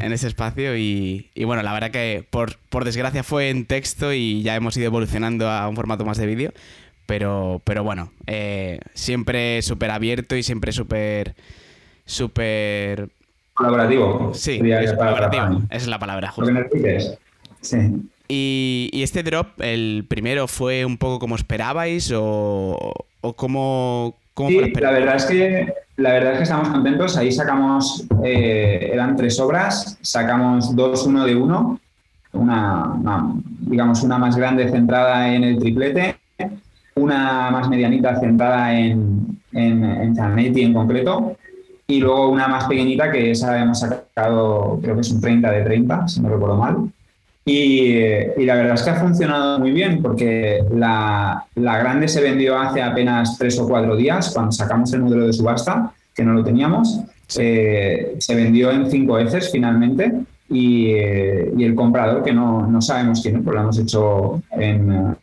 en 0.00 0.12
ese 0.12 0.26
espacio 0.26 0.76
y, 0.76 1.30
bueno, 1.44 1.62
la 1.62 1.72
verdad 1.72 1.90
que 1.90 2.24
por, 2.28 2.56
por, 2.68 2.84
desgracia 2.84 3.22
fue 3.22 3.50
en 3.50 3.66
texto 3.66 4.12
y 4.12 4.42
ya 4.42 4.56
hemos 4.56 4.76
ido 4.76 4.86
evolucionando 4.86 5.48
a 5.48 5.68
un 5.68 5.76
formato 5.76 6.04
más 6.04 6.18
de 6.18 6.26
vídeo, 6.26 6.52
pero, 7.06 7.60
pero 7.64 7.84
bueno, 7.84 8.12
eh, 8.26 8.80
siempre 8.94 9.62
súper 9.62 9.90
abierto 9.90 10.36
y 10.36 10.42
siempre 10.42 10.72
súper, 10.72 11.34
súper 12.04 13.08
Colaborativo. 13.60 14.32
Sí, 14.32 14.58
es 14.64 14.92
colaborativo. 14.94 15.62
Esa 15.68 15.76
es 15.76 15.88
la 15.88 15.98
palabra, 15.98 16.30
justo. 16.30 16.50
Sí. 17.60 17.76
Y, 18.26 18.88
y, 18.90 19.02
este 19.02 19.22
drop, 19.22 19.48
el 19.60 20.06
primero, 20.08 20.48
fue 20.48 20.86
un 20.86 20.96
poco 20.96 21.18
como 21.18 21.36
esperabais 21.36 22.10
o, 22.16 22.94
o 23.20 23.32
cómo, 23.34 24.16
cómo 24.32 24.48
sí, 24.48 24.70
fue 24.72 24.80
la, 24.80 24.92
verdad 24.92 25.16
es 25.16 25.24
que 25.26 25.74
la 26.00 26.12
verdad 26.12 26.32
es 26.32 26.38
que 26.38 26.42
estamos 26.44 26.68
contentos. 26.68 27.16
Ahí 27.16 27.30
sacamos, 27.30 28.06
eh, 28.24 28.90
eran 28.92 29.16
tres 29.16 29.38
obras, 29.38 29.98
sacamos 30.00 30.74
dos 30.74 31.06
uno 31.06 31.24
de 31.24 31.36
uno, 31.36 31.78
una, 32.32 33.34
digamos 33.60 34.02
una 34.02 34.18
más 34.18 34.36
grande 34.36 34.68
centrada 34.70 35.32
en 35.32 35.44
el 35.44 35.58
triplete, 35.58 36.16
una 36.94 37.50
más 37.50 37.68
medianita 37.68 38.18
centrada 38.18 38.72
en, 38.78 39.40
en, 39.52 39.84
en 39.84 40.16
Zanetti 40.16 40.62
en 40.62 40.72
concreto, 40.72 41.36
y 41.86 42.00
luego 42.00 42.30
una 42.30 42.48
más 42.48 42.64
pequeñita 42.64 43.10
que 43.10 43.32
esa 43.32 43.60
hemos 43.60 43.80
sacado, 43.80 44.78
creo 44.80 44.94
que 44.94 45.00
es 45.02 45.10
un 45.10 45.20
30 45.20 45.50
de 45.50 45.62
30, 45.62 46.08
si 46.08 46.20
no 46.20 46.30
recuerdo 46.30 46.56
mal. 46.56 46.90
Y, 47.44 48.12
y, 48.36 48.44
la 48.44 48.54
verdad 48.54 48.74
es 48.74 48.82
que 48.82 48.90
ha 48.90 48.96
funcionado 48.96 49.58
muy 49.58 49.72
bien 49.72 50.02
porque 50.02 50.62
la, 50.72 51.44
la, 51.54 51.78
grande 51.78 52.06
se 52.06 52.20
vendió 52.20 52.58
hace 52.58 52.82
apenas 52.82 53.38
tres 53.38 53.58
o 53.58 53.66
cuatro 53.66 53.96
días 53.96 54.30
cuando 54.32 54.52
sacamos 54.52 54.92
el 54.92 55.02
modelo 55.02 55.26
de 55.26 55.32
subasta, 55.32 55.92
que 56.14 56.22
no 56.22 56.34
lo 56.34 56.44
teníamos. 56.44 57.00
Eh, 57.38 58.16
se 58.18 58.34
vendió 58.34 58.70
en 58.70 58.90
cinco 58.90 59.14
veces 59.14 59.50
finalmente 59.50 60.12
y, 60.48 60.88
y, 60.88 61.64
el 61.64 61.74
comprador, 61.74 62.22
que 62.22 62.32
no, 62.32 62.66
no 62.66 62.82
sabemos 62.82 63.22
quién 63.22 63.36
es, 63.36 63.42
pues 63.42 63.54
lo 63.54 63.62
hemos 63.62 63.78
hecho 63.78 64.42
en, 64.50 65.16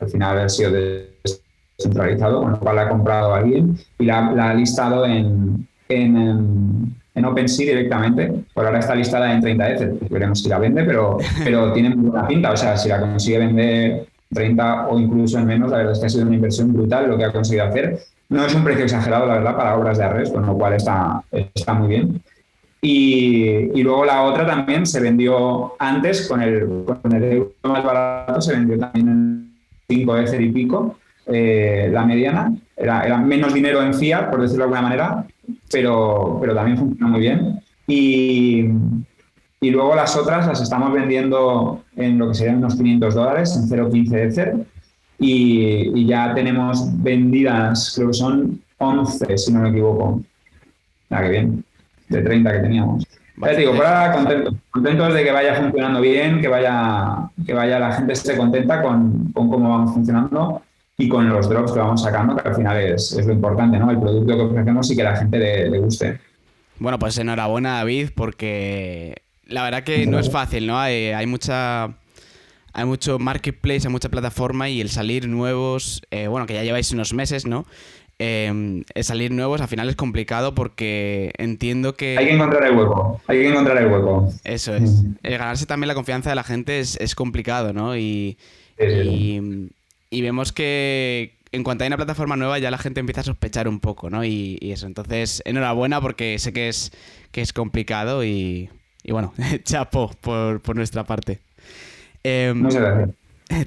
al 0.00 0.08
final 0.08 0.38
ha 0.38 0.48
sido 0.48 0.72
descentralizado, 0.72 2.42
con 2.42 2.52
lo 2.52 2.60
cual 2.60 2.76
la 2.76 2.82
ha 2.82 2.88
comprado 2.88 3.34
alguien 3.34 3.76
y 3.98 4.04
la, 4.04 4.32
la 4.32 4.50
ha 4.50 4.54
listado 4.54 5.04
en, 5.04 5.68
en, 5.88 6.16
en 6.16 6.96
OpenSea 7.24 7.66
directamente. 7.66 8.32
Por 8.52 8.66
ahora 8.66 8.78
está 8.78 8.94
listada 8.94 9.32
en 9.32 9.40
30 9.40 9.70
ETH. 9.70 10.10
Veremos 10.10 10.42
si 10.42 10.48
la 10.48 10.58
vende, 10.58 10.84
pero, 10.84 11.18
pero 11.44 11.72
tiene 11.72 11.94
muy 11.94 12.10
buena 12.10 12.26
pinta. 12.26 12.52
O 12.52 12.56
sea, 12.56 12.76
si 12.76 12.88
la 12.88 13.00
consigue 13.00 13.38
vender 13.38 14.06
30 14.32 14.88
o 14.88 14.98
incluso 14.98 15.38
en 15.38 15.46
menos, 15.46 15.70
la 15.70 15.78
verdad 15.78 15.92
es 15.92 15.98
que 16.00 16.06
ha 16.06 16.10
sido 16.10 16.26
una 16.26 16.34
inversión 16.34 16.72
brutal 16.72 17.08
lo 17.08 17.16
que 17.16 17.24
ha 17.24 17.32
conseguido 17.32 17.66
hacer. 17.66 17.98
No 18.28 18.44
es 18.44 18.54
un 18.54 18.62
precio 18.62 18.84
exagerado, 18.84 19.26
la 19.26 19.34
verdad, 19.34 19.56
para 19.56 19.76
obras 19.76 19.96
de 19.98 20.04
Arres, 20.04 20.30
con 20.30 20.44
lo 20.44 20.54
cual 20.56 20.74
está, 20.74 21.22
está 21.32 21.72
muy 21.72 21.88
bien. 21.88 22.22
Y, 22.80 23.70
y, 23.74 23.82
luego 23.82 24.04
la 24.04 24.22
otra 24.22 24.46
también 24.46 24.86
se 24.86 25.00
vendió 25.00 25.74
antes, 25.80 26.28
con 26.28 26.42
el, 26.42 26.84
con 26.84 27.12
el 27.12 27.24
euro 27.24 27.52
más 27.64 27.82
barato, 27.82 28.40
se 28.40 28.52
vendió 28.52 28.78
también 28.78 29.08
en 29.08 29.54
5 29.88 30.16
Ether 30.18 30.40
y 30.40 30.52
pico, 30.52 30.96
eh, 31.26 31.88
la 31.90 32.04
mediana. 32.04 32.52
Era, 32.78 33.02
era 33.04 33.18
menos 33.18 33.52
dinero 33.52 33.82
en 33.82 33.92
fiat, 33.92 34.30
por 34.30 34.40
decirlo 34.40 34.64
de 34.64 34.64
alguna 34.64 34.82
manera, 34.82 35.26
pero, 35.70 36.38
pero 36.40 36.54
también 36.54 36.78
funciona 36.78 37.10
muy 37.10 37.20
bien. 37.20 37.60
Y, 37.86 38.66
y 39.60 39.70
luego 39.70 39.96
las 39.96 40.16
otras 40.16 40.46
las 40.46 40.60
estamos 40.60 40.92
vendiendo 40.92 41.82
en 41.96 42.18
lo 42.18 42.28
que 42.28 42.34
serían 42.34 42.58
unos 42.58 42.76
500 42.76 43.14
dólares, 43.14 43.56
en 43.56 43.68
0.15 43.68 44.14
Ether. 44.14 44.56
Y, 45.18 46.00
y 46.00 46.06
ya 46.06 46.32
tenemos 46.34 47.02
vendidas, 47.02 47.92
creo 47.96 48.08
que 48.08 48.14
son 48.14 48.62
11, 48.78 49.38
si 49.38 49.52
no 49.52 49.60
me 49.60 49.70
equivoco. 49.70 50.22
Ah, 51.10 51.22
qué 51.22 51.30
bien. 51.30 51.64
De 52.08 52.22
30 52.22 52.52
que 52.52 52.58
teníamos. 52.60 53.04
Ya 53.40 53.52
digo, 53.52 53.74
por 53.74 53.86
ahora 53.86 54.12
contentos, 54.12 54.54
contentos 54.70 55.14
de 55.14 55.24
que 55.24 55.32
vaya 55.32 55.54
funcionando 55.54 56.00
bien, 56.00 56.40
que 56.40 56.48
vaya, 56.48 57.30
que 57.44 57.54
vaya 57.54 57.78
la 57.78 57.92
gente 57.92 58.12
esté 58.12 58.36
contenta 58.36 58.82
con, 58.82 59.32
con 59.32 59.48
cómo 59.48 59.68
vamos 59.68 59.94
funcionando 59.94 60.62
y 61.00 61.08
con 61.08 61.28
los 61.28 61.48
drops 61.48 61.70
que 61.70 61.78
vamos 61.78 62.02
sacando, 62.02 62.34
que 62.36 62.48
al 62.48 62.56
final 62.56 62.76
es, 62.76 63.12
es 63.12 63.24
lo 63.24 63.32
importante, 63.32 63.78
¿no? 63.78 63.88
El 63.88 64.00
producto 64.00 64.36
que 64.36 64.42
ofrecemos 64.42 64.90
y 64.90 64.96
que 64.96 65.02
la 65.04 65.16
gente 65.16 65.38
le, 65.38 65.78
guste. 65.78 66.18
Bueno, 66.80 66.98
pues 66.98 67.16
enhorabuena, 67.18 67.76
David, 67.76 68.10
porque 68.16 69.22
la 69.46 69.62
verdad 69.62 69.84
que 69.84 70.06
no 70.06 70.18
es 70.18 70.28
fácil, 70.28 70.66
¿no? 70.66 70.78
Hay, 70.78 71.06
hay 71.10 71.26
mucha. 71.26 71.94
Hay 72.74 72.84
mucho 72.84 73.18
marketplace, 73.18 73.88
hay 73.88 73.92
mucha 73.92 74.08
plataforma 74.08 74.68
y 74.68 74.80
el 74.80 74.88
salir 74.88 75.26
nuevos, 75.26 76.02
eh, 76.10 76.28
bueno, 76.28 76.46
que 76.46 76.54
ya 76.54 76.62
lleváis 76.62 76.92
unos 76.92 77.12
meses, 77.12 77.44
¿no? 77.46 77.64
Eh, 78.20 78.84
el 78.94 79.04
salir 79.04 79.32
nuevos 79.32 79.60
al 79.60 79.68
final 79.68 79.88
es 79.88 79.96
complicado 79.96 80.54
porque 80.54 81.32
entiendo 81.38 81.94
que... 81.94 82.16
Hay 82.18 82.26
que 82.26 82.34
encontrar 82.34 82.64
el 82.64 82.76
hueco, 82.76 83.20
hay 83.26 83.38
que 83.38 83.48
encontrar 83.48 83.78
el 83.78 83.90
hueco. 83.90 84.32
Eso 84.44 84.76
es. 84.76 85.02
El 85.22 85.38
ganarse 85.38 85.66
también 85.66 85.88
la 85.88 85.94
confianza 85.94 86.28
de 86.28 86.36
la 86.36 86.44
gente 86.44 86.78
es, 86.78 86.96
es 87.00 87.14
complicado, 87.16 87.72
¿no? 87.72 87.96
Y, 87.96 88.38
y, 88.78 89.70
y 90.10 90.22
vemos 90.22 90.52
que 90.52 91.38
en 91.52 91.64
cuanto 91.64 91.84
hay 91.84 91.88
una 91.88 91.96
plataforma 91.96 92.36
nueva 92.36 92.58
ya 92.58 92.70
la 92.70 92.78
gente 92.78 93.00
empieza 93.00 93.22
a 93.22 93.24
sospechar 93.24 93.68
un 93.68 93.80
poco, 93.80 94.10
¿no? 94.10 94.24
Y, 94.24 94.58
eso, 94.62 94.86
entonces, 94.86 95.42
enhorabuena 95.44 96.00
porque 96.00 96.38
sé 96.38 96.52
que 96.52 96.68
es, 96.68 96.92
que 97.30 97.40
es 97.40 97.52
complicado 97.52 98.24
y, 98.24 98.70
bueno, 99.08 99.32
chapo 99.64 100.10
por, 100.20 100.60
por 100.60 100.76
nuestra 100.76 101.04
parte. 101.04 101.40
Eh, 102.24 102.52
Muchas 102.54 102.82
gracias. 102.82 103.10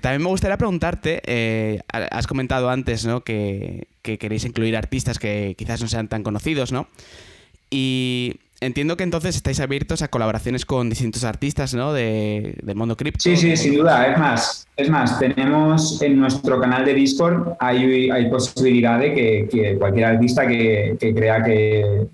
También 0.01 0.21
me 0.21 0.29
gustaría 0.29 0.57
preguntarte, 0.57 1.23
eh, 1.25 1.79
has 1.89 2.27
comentado 2.27 2.69
antes 2.69 3.03
¿no? 3.03 3.23
que, 3.23 3.87
que, 4.03 4.19
queréis 4.19 4.45
incluir 4.45 4.77
artistas 4.77 5.17
que 5.17 5.55
quizás 5.57 5.81
no 5.81 5.87
sean 5.87 6.07
tan 6.07 6.21
conocidos, 6.21 6.71
¿no? 6.71 6.87
Y 7.71 8.35
entiendo 8.61 8.95
que 8.95 9.03
entonces 9.03 9.35
estáis 9.35 9.59
abiertos 9.59 10.01
a 10.01 10.07
colaboraciones 10.07 10.65
con 10.65 10.89
distintos 10.89 11.23
artistas, 11.23 11.73
¿no? 11.73 11.91
De, 11.91 12.55
del 12.61 12.75
mundo 12.75 12.95
cripto. 12.95 13.19
Sí, 13.19 13.35
sí, 13.35 13.57
sin 13.57 13.75
duda. 13.75 14.07
Es 14.07 14.17
más, 14.17 14.67
es 14.77 14.89
más, 14.89 15.19
tenemos 15.19 16.01
en 16.01 16.19
nuestro 16.19 16.61
canal 16.61 16.85
de 16.85 16.93
Discord 16.93 17.53
hay, 17.59 18.09
hay 18.09 18.29
posibilidad 18.29 18.99
de 18.99 19.13
que, 19.13 19.75
cualquier 19.77 20.05
artista 20.05 20.47
que, 20.47 20.95
crea 20.99 21.43
que, 21.43 22.07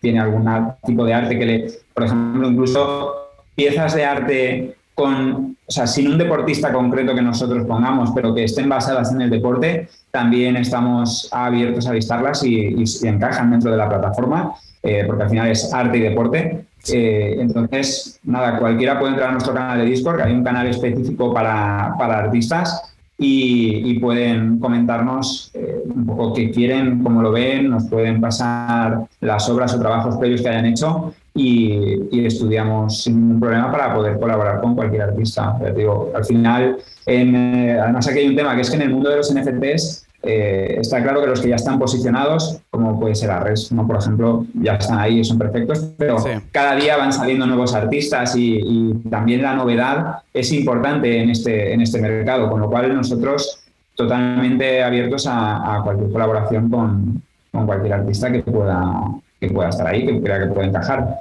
tiene 0.00 0.20
algún 0.20 0.46
tipo 0.84 1.04
de 1.04 1.14
arte 1.14 1.38
que 1.38 1.46
le, 1.46 1.72
por 1.94 2.04
ejemplo, 2.04 2.46
incluso 2.46 3.14
piezas 3.54 3.94
de 3.94 4.04
arte 4.04 4.76
con, 4.94 5.56
o 5.66 5.72
sea, 5.72 5.86
sin 5.86 6.08
un 6.08 6.18
deportista 6.18 6.72
concreto 6.72 7.14
que 7.14 7.22
nosotros 7.22 7.66
pongamos, 7.66 8.10
pero 8.14 8.34
que 8.34 8.44
estén 8.44 8.68
basadas 8.68 9.12
en 9.12 9.22
el 9.22 9.30
deporte, 9.30 9.88
también 10.10 10.56
estamos 10.56 11.28
abiertos 11.32 11.86
a 11.86 11.92
visitarlas 11.92 12.44
y, 12.44 12.84
encajan 13.02 13.50
dentro 13.50 13.70
de 13.70 13.78
la 13.78 13.88
plataforma, 13.88 14.54
eh, 14.84 15.04
porque 15.06 15.22
al 15.24 15.30
final 15.30 15.50
es 15.50 15.72
arte 15.72 15.98
y 15.98 16.00
deporte. 16.00 16.64
Eh, 16.92 17.36
entonces, 17.40 18.20
nada, 18.24 18.58
cualquiera 18.58 18.98
puede 18.98 19.12
entrar 19.12 19.30
a 19.30 19.32
nuestro 19.32 19.54
canal 19.54 19.78
de 19.78 19.86
Discord, 19.86 20.20
hay 20.20 20.32
un 20.32 20.44
canal 20.44 20.66
específico 20.66 21.32
para, 21.32 21.94
para 21.98 22.18
artistas 22.18 22.94
y, 23.16 23.98
pueden 24.00 24.58
comentarnos 24.58 25.50
eh, 25.54 25.82
un 25.86 26.04
poco 26.04 26.34
qué 26.34 26.50
quieren, 26.50 27.02
cómo 27.02 27.22
lo 27.22 27.32
ven, 27.32 27.70
nos 27.70 27.84
pueden 27.84 28.20
pasar 28.20 29.06
las 29.20 29.48
obras 29.48 29.74
o 29.74 29.80
trabajos 29.80 30.16
previos 30.16 30.42
que 30.42 30.48
hayan 30.48 30.66
hecho 30.66 31.14
y, 31.34 32.26
estudiamos 32.26 33.02
sin 33.02 33.20
ningún 33.20 33.40
problema 33.40 33.70
para 33.70 33.94
poder 33.94 34.18
colaborar 34.18 34.60
con 34.60 34.74
cualquier 34.74 35.02
artista. 35.02 35.56
digo, 35.76 36.10
al 36.14 36.24
final, 36.24 36.76
eh, 37.06 37.78
además 37.80 38.08
aquí 38.08 38.18
hay 38.18 38.28
un 38.28 38.36
tema 38.36 38.54
que 38.54 38.62
es 38.62 38.70
que 38.70 38.76
en 38.76 38.82
el 38.82 38.90
mundo 38.90 39.10
de 39.10 39.16
los 39.16 39.32
NFTs 39.32 40.03
eh, 40.26 40.76
está 40.80 41.02
claro 41.02 41.20
que 41.20 41.26
los 41.26 41.40
que 41.40 41.50
ya 41.50 41.56
están 41.56 41.78
posicionados, 41.78 42.60
como 42.70 42.98
puede 42.98 43.14
ser 43.14 43.30
Arres, 43.30 43.70
¿no? 43.72 43.86
por 43.86 43.98
ejemplo, 43.98 44.46
ya 44.54 44.74
están 44.74 44.98
ahí 44.98 45.20
y 45.20 45.24
son 45.24 45.38
perfectos, 45.38 45.90
pero 45.98 46.16
cada 46.50 46.76
día 46.76 46.96
van 46.96 47.12
saliendo 47.12 47.46
nuevos 47.46 47.74
artistas 47.74 48.34
y, 48.36 48.94
también 49.10 49.42
la 49.42 49.54
novedad 49.54 50.22
es 50.32 50.52
importante 50.52 51.22
en 51.22 51.30
este, 51.30 51.72
en 51.72 51.80
este 51.80 52.00
mercado, 52.00 52.48
con 52.50 52.60
lo 52.60 52.70
cual 52.70 52.94
nosotros 52.94 53.64
totalmente 53.94 54.82
abiertos 54.82 55.26
a, 55.28 55.80
cualquier 55.84 56.10
colaboración 56.10 56.70
con, 56.70 57.22
con, 57.52 57.66
cualquier 57.66 57.94
artista 57.94 58.32
que 58.32 58.40
pueda, 58.40 59.02
que 59.40 59.48
pueda 59.50 59.68
estar 59.68 59.86
ahí, 59.86 60.06
que 60.06 60.20
crea 60.20 60.40
que 60.40 60.46
pueda 60.46 60.66
encajar. 60.66 61.16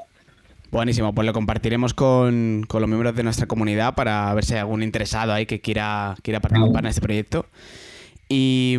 Buenísimo, 0.71 1.13
pues 1.13 1.25
lo 1.25 1.33
compartiremos 1.33 1.93
con, 1.93 2.65
con, 2.67 2.81
los 2.81 2.89
miembros 2.89 3.15
de 3.15 3.23
nuestra 3.23 3.45
comunidad 3.45 3.93
para 3.93 4.33
ver 4.33 4.43
si 4.43 4.53
hay 4.53 4.61
algún 4.61 4.81
interesado 4.81 5.33
ahí 5.33 5.45
que 5.45 5.61
quiera, 5.61 6.15
quiera 6.23 6.39
participar 6.39 6.83
en 6.83 6.89
este 6.89 7.01
proyecto. 7.01 7.45
Y, 8.27 8.77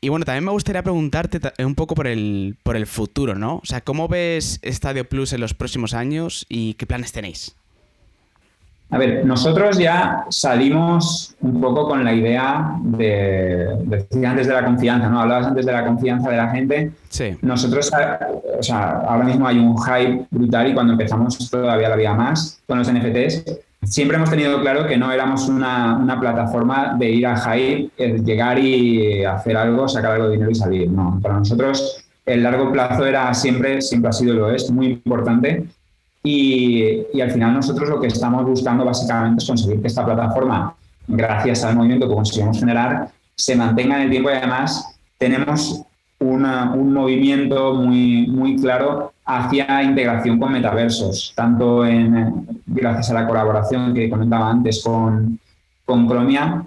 y, 0.00 0.08
bueno, 0.08 0.24
también 0.24 0.44
me 0.44 0.52
gustaría 0.52 0.82
preguntarte 0.82 1.40
un 1.64 1.74
poco 1.74 1.94
por 1.94 2.06
el, 2.06 2.56
por 2.62 2.76
el 2.76 2.86
futuro, 2.86 3.34
¿no? 3.34 3.56
O 3.56 3.64
sea, 3.64 3.80
¿cómo 3.80 4.08
ves 4.08 4.58
Estadio 4.62 5.08
Plus 5.08 5.32
en 5.32 5.40
los 5.40 5.54
próximos 5.54 5.94
años 5.94 6.46
y 6.48 6.74
qué 6.74 6.86
planes 6.86 7.12
tenéis? 7.12 7.54
A 8.92 8.98
ver, 8.98 9.24
nosotros 9.24 9.78
ya 9.78 10.24
salimos 10.30 11.36
un 11.40 11.60
poco 11.60 11.88
con 11.88 12.04
la 12.04 12.12
idea 12.12 12.74
de, 12.82 13.68
decir 13.84 14.26
antes 14.26 14.48
de 14.48 14.52
la 14.52 14.64
confianza, 14.64 15.08
¿no? 15.08 15.20
Hablabas 15.20 15.46
antes 15.46 15.64
de 15.64 15.72
la 15.72 15.86
confianza 15.86 16.28
de 16.28 16.36
la 16.36 16.50
gente. 16.50 16.90
Sí. 17.08 17.36
Nosotros, 17.40 17.88
o 18.58 18.62
sea, 18.62 19.02
ahora 19.06 19.24
mismo 19.24 19.46
hay 19.46 19.58
un 19.58 19.76
hype 19.80 20.26
brutal 20.30 20.70
y 20.70 20.74
cuando 20.74 20.94
empezamos 20.94 21.38
todavía 21.48 21.86
lo 21.86 21.94
había 21.94 22.14
más 22.14 22.60
con 22.66 22.78
los 22.78 22.92
NFTs. 22.92 23.44
Siempre 23.82 24.16
hemos 24.16 24.30
tenido 24.30 24.60
claro 24.60 24.86
que 24.86 24.96
no 24.96 25.10
éramos 25.10 25.48
una, 25.48 25.96
una 25.96 26.20
plataforma 26.20 26.96
de 26.98 27.10
ir 27.10 27.26
a 27.26 27.36
hype, 27.36 27.90
llegar 28.24 28.58
y 28.58 29.24
hacer 29.24 29.56
algo, 29.56 29.88
sacar 29.88 30.12
algo 30.12 30.26
de 30.26 30.32
dinero 30.32 30.50
y 30.50 30.54
salir. 30.54 30.90
No, 30.90 31.18
para 31.22 31.38
nosotros 31.38 32.04
el 32.26 32.42
largo 32.42 32.70
plazo 32.72 33.06
era 33.06 33.32
siempre, 33.34 33.80
siempre 33.80 34.10
ha 34.10 34.12
sido 34.12 34.34
lo 34.34 34.50
es, 34.50 34.70
muy 34.70 34.86
importante 34.88 35.66
y, 36.22 37.20
al 37.20 37.30
final 37.30 37.54
nosotros 37.54 37.88
lo 37.88 38.00
que 38.00 38.08
estamos 38.08 38.44
buscando 38.44 38.84
básicamente 38.84 39.42
es 39.42 39.48
conseguir 39.48 39.80
que 39.80 39.88
esta 39.88 40.04
plataforma, 40.04 40.74
gracias 41.08 41.64
al 41.64 41.76
movimiento 41.76 42.08
que 42.08 42.14
conseguimos 42.14 42.58
generar, 42.58 43.08
se 43.34 43.56
mantenga 43.56 43.96
en 43.96 44.02
el 44.02 44.10
tiempo 44.10 44.30
y 44.30 44.34
además 44.34 44.96
tenemos 45.18 45.82
un 46.18 46.92
movimiento 46.92 47.74
muy, 47.74 48.26
muy 48.26 48.56
claro 48.56 49.12
hacia 49.30 49.82
integración 49.82 50.38
con 50.38 50.52
metaversos, 50.52 51.32
tanto 51.36 51.86
en, 51.86 52.46
gracias 52.66 53.10
a 53.10 53.14
la 53.14 53.26
colaboración 53.26 53.94
que 53.94 54.10
comentaba 54.10 54.50
antes 54.50 54.82
con, 54.82 55.38
con 55.84 56.08
Chromia, 56.08 56.64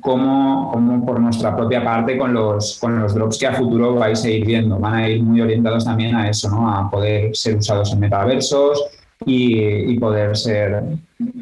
como, 0.00 0.70
como, 0.72 1.04
por 1.04 1.20
nuestra 1.20 1.56
propia 1.56 1.82
parte 1.84 2.16
con 2.16 2.32
los, 2.32 2.78
con 2.80 3.00
los 3.00 3.14
drops 3.14 3.38
que 3.38 3.46
a 3.46 3.54
futuro 3.54 3.94
vais 3.94 4.24
a 4.24 4.28
ir 4.28 4.44
viendo. 4.44 4.78
Van 4.78 4.94
a 4.94 5.08
ir 5.08 5.22
muy 5.22 5.40
orientados 5.40 5.84
también 5.84 6.14
a 6.14 6.28
eso, 6.28 6.48
¿no? 6.50 6.72
a 6.72 6.90
poder 6.90 7.34
ser 7.36 7.56
usados 7.56 7.92
en 7.92 8.00
metaversos 8.00 8.84
y, 9.26 9.98
poder 9.98 10.36
ser 10.36 10.82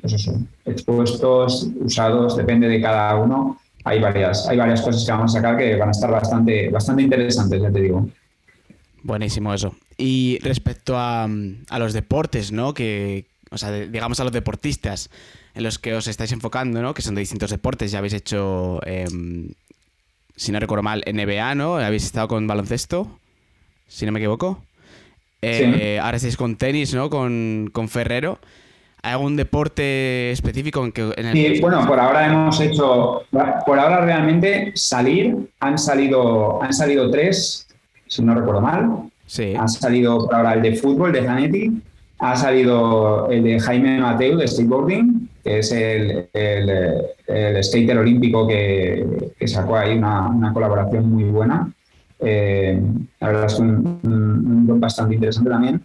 pues 0.01 0.31
expuestos, 0.65 1.69
usados, 1.81 2.37
depende 2.37 2.69
de 2.69 2.81
cada 2.81 3.17
uno. 3.17 3.59
Hay 3.85 4.01
varias, 4.01 4.49
hay 4.49 4.59
varias 4.59 4.83
cosas 4.83 5.05
que 5.05 5.13
vamos 5.13 5.35
a 5.35 5.39
sacar 5.39 5.57
que 5.57 5.77
van 5.77 5.89
a 5.89 5.93
estar 5.93 6.11
bastante, 6.11 6.69
bastante 6.69 7.03
interesantes, 7.03 7.63
ya 7.63 7.71
te 7.71 7.81
digo. 7.81 8.07
Buenísimo 9.03 9.55
eso. 9.55 9.75
Y 9.97 10.39
respecto 10.43 10.97
a, 10.97 11.25
a 11.25 11.79
los 11.79 11.93
deportes, 11.93 12.53
¿no? 12.53 12.75
Que, 12.75 13.27
o 13.51 13.59
sea, 13.59 13.71
digamos 13.73 14.21
a 14.21 14.25
los 14.25 14.33
deportistas 14.33 15.11
en 15.55 15.65
los 15.65 15.79
que 15.79 15.95
os 15.95 16.07
estáis 16.07 16.33
enfocando, 16.33 16.81
¿no? 16.83 16.95
Que 16.95 17.03
son 17.03 17.15
de 17.15 17.21
distintos 17.21 17.51
deportes. 17.51 17.91
Ya 17.91 17.99
habéis 17.99 18.15
hecho, 18.15 18.81
em, 18.87 19.51
si 20.37 20.53
no 20.53 20.61
recuerdo 20.61 20.83
mal, 20.83 21.03
NBA, 21.07 21.55
¿no? 21.57 21.77
Habéis 21.77 22.05
estado 22.05 22.29
con 22.29 22.47
baloncesto, 22.47 23.19
si 23.89 24.07
no 24.07 24.13
me 24.13 24.21
equivoco. 24.21 24.63
Eh, 25.43 25.99
ahora 26.03 26.17
estáis 26.17 26.37
con 26.37 26.57
tenis, 26.57 26.95
¿no? 26.95 27.11
Con, 27.11 27.71
con, 27.73 27.89
Ferrero. 27.89 28.39
¿Hay 29.03 29.13
algún 29.13 29.37
deporte 29.37 30.33
específico 30.33 30.85
en, 30.85 30.93
que, 30.93 31.13
el 31.17 31.33
Sí, 31.33 31.61
bueno, 31.61 31.87
por 31.87 32.01
ahora 32.01 32.27
hemos 32.27 32.61
hecho, 32.61 33.23
por 33.65 33.79
ahora 33.79 34.01
realmente 34.05 34.73
salir, 34.75 35.37
han 35.61 35.79
salido, 35.79 36.61
han 36.63 36.73
salido 36.73 37.09
tres, 37.11 37.68
si 38.09 38.23
no 38.23 38.35
recuerdo 38.35 38.61
mal. 38.61 39.11
Sí. 39.27 39.55
Ha 39.59 39.69
salido 39.69 40.27
por 40.27 40.35
ahora 40.35 40.55
el 40.55 40.63
de 40.63 40.77
fútbol 40.77 41.13
de 41.13 41.23
Zanetti, 41.23 41.83
ha 42.19 42.37
salido 42.37 43.31
el 43.31 43.45
de 43.45 43.61
Jaime 43.61 44.01
Mateu 44.01 44.37
de 44.37 44.49
skateboarding, 44.49 45.29
que 45.45 45.59
es 45.61 45.71
el, 45.71 46.29
el, 46.33 47.65
skater 47.65 47.99
olímpico 47.99 48.47
que, 48.47 49.33
que 49.39 49.47
sacó 49.47 49.77
ahí 49.77 49.97
una, 49.97 50.29
una, 50.29 50.53
colaboración 50.53 51.11
muy 51.11 51.25
buena. 51.25 51.73
Eh, 52.21 52.81
la 53.21 53.29
verdad 53.29 53.47
es 53.47 53.59
un, 53.61 54.01
un, 54.03 54.81
bastante 54.81 55.15
interesante 55.15 55.51
también. 55.51 55.81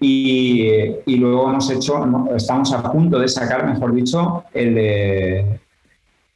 y, 0.00 0.68
y, 1.06 1.16
luego 1.16 1.48
hemos 1.48 1.70
hecho, 1.70 2.04
estamos 2.36 2.72
a 2.74 2.92
punto 2.92 3.18
de 3.18 3.28
sacar, 3.28 3.66
mejor 3.66 3.94
dicho, 3.94 4.44
el 4.52 4.74
de, 4.74 5.60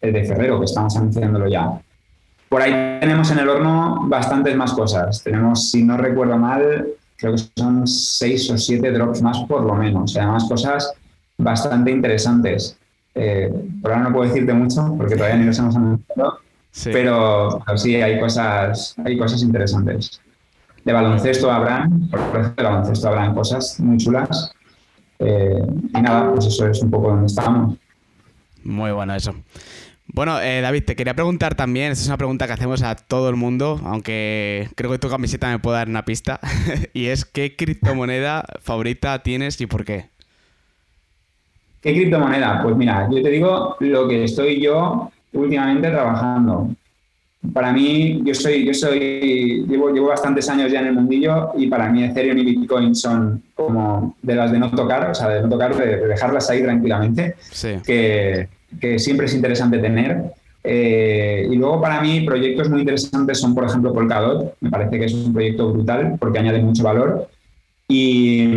el 0.01 0.13
de 0.13 0.25
Ferrero, 0.25 0.59
que 0.61 0.65
estamos 0.65 0.97
anunciándolo 0.97 1.49
ya. 1.49 1.79
Por 2.53 2.61
ahí 2.61 2.99
tenemos 3.01 3.31
en 3.31 3.39
el 3.39 3.49
horno 3.49 4.03
bastantes 4.09 4.55
más 4.55 4.75
cosas. 4.75 5.25
Tenemos, 5.25 5.71
si 5.71 5.83
no 5.83 5.97
recuerdo 5.97 6.37
mal, 6.37 6.87
creo 7.17 7.33
que 7.33 7.43
son 7.57 7.87
seis 7.87 8.51
o 8.51 8.59
siete 8.59 8.93
drops 8.93 9.23
más 9.23 9.39
por 9.49 9.63
lo 9.63 9.75
menos. 9.75 10.03
O 10.03 10.07
sea, 10.07 10.27
más 10.27 10.45
cosas 10.45 10.93
bastante 11.39 11.91
interesantes. 11.91 12.77
Eh, 13.15 13.51
por 13.81 13.93
ahora 13.93 14.05
no 14.05 14.13
puedo 14.13 14.29
decirte 14.29 14.53
mucho 14.53 14.95
porque 14.99 15.17
todavía 15.17 15.39
ni 15.39 15.47
los 15.47 15.59
hemos 15.59 15.77
anunciado, 15.77 16.41
pero, 16.85 17.65
sí, 17.77 17.97
hay 17.97 18.21
cosas, 18.21 18.97
hay 19.03 19.17
cosas 19.17 19.41
interesantes. 19.41 20.21
De 20.85 20.93
baloncesto 20.93 21.51
habrán, 21.51 22.11
por 22.11 22.21
ejemplo, 22.21 22.53
de 22.55 22.63
baloncesto 22.65 23.09
habrán 23.09 23.35
cosas 23.35 23.81
muy 23.81 23.97
chulas. 23.97 24.53
Eh, 25.21 25.67
y 25.95 26.03
nada, 26.03 26.31
pues 26.35 26.45
eso 26.45 26.67
es 26.67 26.83
un 26.83 26.91
poco 26.91 27.09
donde 27.13 27.29
estamos. 27.29 27.79
Muy 28.63 28.91
bueno 28.93 29.15
eso. 29.15 29.35
Bueno, 30.13 30.39
eh, 30.41 30.61
David, 30.61 30.85
te 30.85 30.95
quería 30.95 31.15
preguntar 31.15 31.55
también, 31.55 31.91
esta 31.91 32.03
es 32.03 32.09
una 32.09 32.19
pregunta 32.19 32.47
que 32.47 32.53
hacemos 32.53 32.83
a 32.83 32.97
todo 32.97 33.31
el 33.31 33.37
mundo, 33.37 33.81
aunque 33.85 34.69
creo 34.75 34.91
que 34.91 34.99
tu 34.99 35.09
camiseta 35.09 35.49
me 35.51 35.59
puede 35.59 35.79
dar 35.79 35.89
una 35.89 36.05
pista, 36.05 36.39
y 36.93 37.07
es 37.07 37.25
¿qué 37.25 37.57
criptomoneda 37.57 38.45
favorita 38.61 39.23
tienes 39.23 39.59
y 39.63 39.67
por 39.67 39.87
qué? 39.87 40.11
¿Qué 41.81 41.95
criptomoneda? 41.95 42.63
Pues 42.63 42.77
mira, 42.77 43.09
yo 43.11 43.23
te 43.23 43.31
digo 43.31 43.77
lo 43.81 44.07
que 44.07 44.25
estoy 44.25 44.61
yo 44.63 45.11
últimamente 45.33 45.89
trabajando. 45.89 46.69
Para 47.55 47.73
mí, 47.73 48.21
yo 48.23 48.35
soy, 48.35 48.67
yo 48.67 48.75
soy, 48.75 49.65
llevo, 49.67 49.91
llevo 49.91 50.09
bastantes 50.09 50.49
años 50.49 50.71
ya 50.71 50.81
en 50.81 50.89
el 50.89 50.93
mundillo 50.93 51.53
y 51.57 51.67
para 51.69 51.89
mí 51.89 52.05
Ethereum 52.05 52.39
y 52.39 52.45
Bitcoin 52.45 52.95
son 52.95 53.43
como 53.55 54.15
de 54.23 54.35
las 54.35 54.53
de 54.53 54.59
no 54.59 54.71
tocar, 54.71 55.11
o 55.11 55.15
sea, 55.15 55.29
de 55.29 55.43
no 55.43 55.49
tocar, 55.49 55.75
de, 55.75 56.07
dejarlas 56.07 56.51
ahí 56.51 56.63
tranquilamente, 56.63 57.35
que, 57.85 58.49
que, 58.81 58.99
siempre 58.99 59.27
es 59.27 59.35
interesante 59.35 59.79
tener. 59.79 60.23
Eh, 60.65 61.49
y 61.51 61.57
luego 61.57 61.81
para 61.81 62.01
mí 62.01 62.21
proyectos 62.21 62.71
muy 62.71 62.81
interesantes 62.81 63.39
son, 63.39 63.55
por 63.55 63.65
ejemplo, 63.65 63.93
Polkadot. 63.93 64.55
Me 64.61 64.71
parece 64.71 64.99
que 64.99 65.07
es 65.07 65.15
un 65.15 65.33
proyecto 65.33 65.73
brutal 65.73 66.17
porque 66.19 66.39
añade 66.39 66.61
mucho 66.61 66.83
valor. 66.83 67.29
Y, 67.89 68.49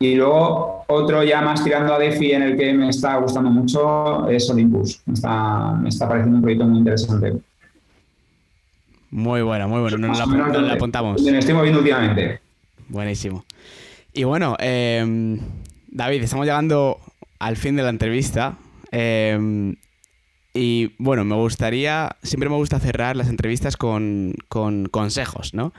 y 0.00 0.14
luego 0.14 0.84
otro 0.88 1.22
ya 1.22 1.40
más 1.42 1.62
tirando 1.62 1.94
a 1.94 1.98
DeFi 1.98 2.32
en 2.32 2.42
el 2.42 2.56
que 2.56 2.72
me 2.72 2.88
está 2.88 3.16
gustando 3.16 3.50
mucho 3.50 4.28
es 4.28 4.48
Olympus. 4.50 5.00
Me 5.06 5.14
está, 5.14 5.72
me 5.72 5.88
está 5.88 6.08
pareciendo 6.08 6.36
un 6.36 6.42
proyecto 6.42 6.66
muy 6.66 6.78
interesante. 6.78 7.34
Muy 9.10 9.42
bueno, 9.42 9.68
muy 9.68 9.80
bueno. 9.80 9.98
Nos, 9.98 10.18
la, 10.18 10.72
apuntamos. 10.72 11.22
Me 11.22 11.38
estoy 11.38 11.54
moviendo 11.54 11.80
últimamente. 11.80 12.40
Buenísimo. 12.88 13.44
Y 14.12 14.24
bueno, 14.24 14.56
em, 14.58 15.38
David, 15.88 16.22
estamos 16.22 16.46
llegando 16.46 16.98
al 17.38 17.56
fin 17.56 17.76
de 17.76 17.82
la 17.82 17.90
entrevista. 17.90 18.56
Em, 18.90 19.76
y 20.54 20.94
bueno, 20.98 21.24
me 21.24 21.36
gustaría, 21.36 22.16
siempre 22.22 22.48
me 22.48 22.56
gusta 22.56 22.80
cerrar 22.80 23.16
las 23.16 23.28
entrevistas 23.28 23.76
con, 23.76 24.34
consejos, 24.90 25.54
¿no? 25.54 25.72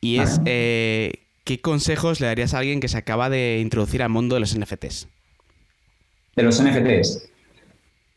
Y 0.00 0.18
es, 0.18 0.40
eh, 0.44 1.12
¿qué 1.44 1.60
consejos 1.60 2.20
le 2.20 2.26
darías 2.26 2.54
a 2.54 2.58
alguien 2.58 2.80
que 2.80 2.88
se 2.88 2.98
acaba 2.98 3.28
de 3.28 3.60
introducir 3.60 4.02
al 4.02 4.10
mundo 4.10 4.34
de 4.34 4.40
los 4.40 4.56
NFTs? 4.58 5.08
De 6.36 6.42
los 6.42 6.62
NFTs. 6.62 7.30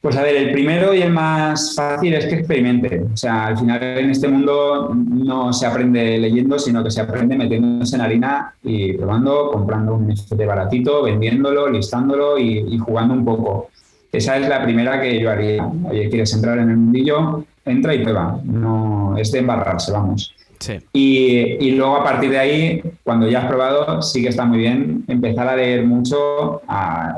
Pues 0.02 0.16
a 0.16 0.24
ver, 0.24 0.38
el 0.38 0.54
primero 0.54 0.94
y 0.94 1.02
el 1.02 1.12
más 1.12 1.76
fácil 1.76 2.14
es 2.14 2.26
que 2.26 2.36
experimente. 2.36 3.04
O 3.14 3.18
sea, 3.18 3.48
al 3.48 3.58
final 3.58 3.84
en 3.84 4.10
este 4.10 4.30
mundo 4.30 4.96
no 4.96 5.52
se 5.52 5.66
aprende 5.66 6.18
leyendo, 6.18 6.58
sino 6.58 6.82
que 6.82 6.90
se 6.90 7.02
aprende 7.02 7.36
metiéndose 7.36 7.98
en 7.98 8.02
harina 8.02 8.56
y 8.64 8.94
probando, 8.94 9.52
comprando 9.52 9.96
un 9.96 10.08
NFT 10.08 10.46
baratito, 10.46 11.04
vendiéndolo, 11.04 11.70
listándolo 11.70 12.38
y, 12.40 12.78
jugando 12.78 13.14
un 13.14 13.26
poco. 13.26 13.70
Esa 14.12 14.38
es 14.38 14.50
la 14.50 14.64
primera 14.64 15.02
que 15.02 15.20
yo 15.20 15.30
haría. 15.30 15.70
Oye, 15.90 16.10
¿quieres 16.10 16.34
entrar 16.34 16.58
en 16.58 16.70
el 16.70 16.78
mundillo? 16.78 17.46
Entra 17.66 17.94
y 17.94 18.00
prueba. 18.00 18.40
No 18.44 19.16
es 19.18 19.32
de 19.32 19.40
embarrarse, 19.40 19.92
vamos. 19.92 20.34
Sí. 20.60 20.78
Y, 20.92 21.72
luego 21.72 21.98
a 21.98 22.04
partir 22.04 22.32
de 22.32 22.40
ahí, 22.40 22.84
cuando 23.04 23.30
ya 23.30 23.40
has 23.40 23.46
probado, 23.46 24.02
sí 24.02 24.22
que 24.22 24.30
está 24.30 24.46
muy 24.46 24.58
bien 24.58 25.06
empezar 25.08 25.48
a 25.48 25.56
leer 25.56 25.86
mucho 25.86 26.62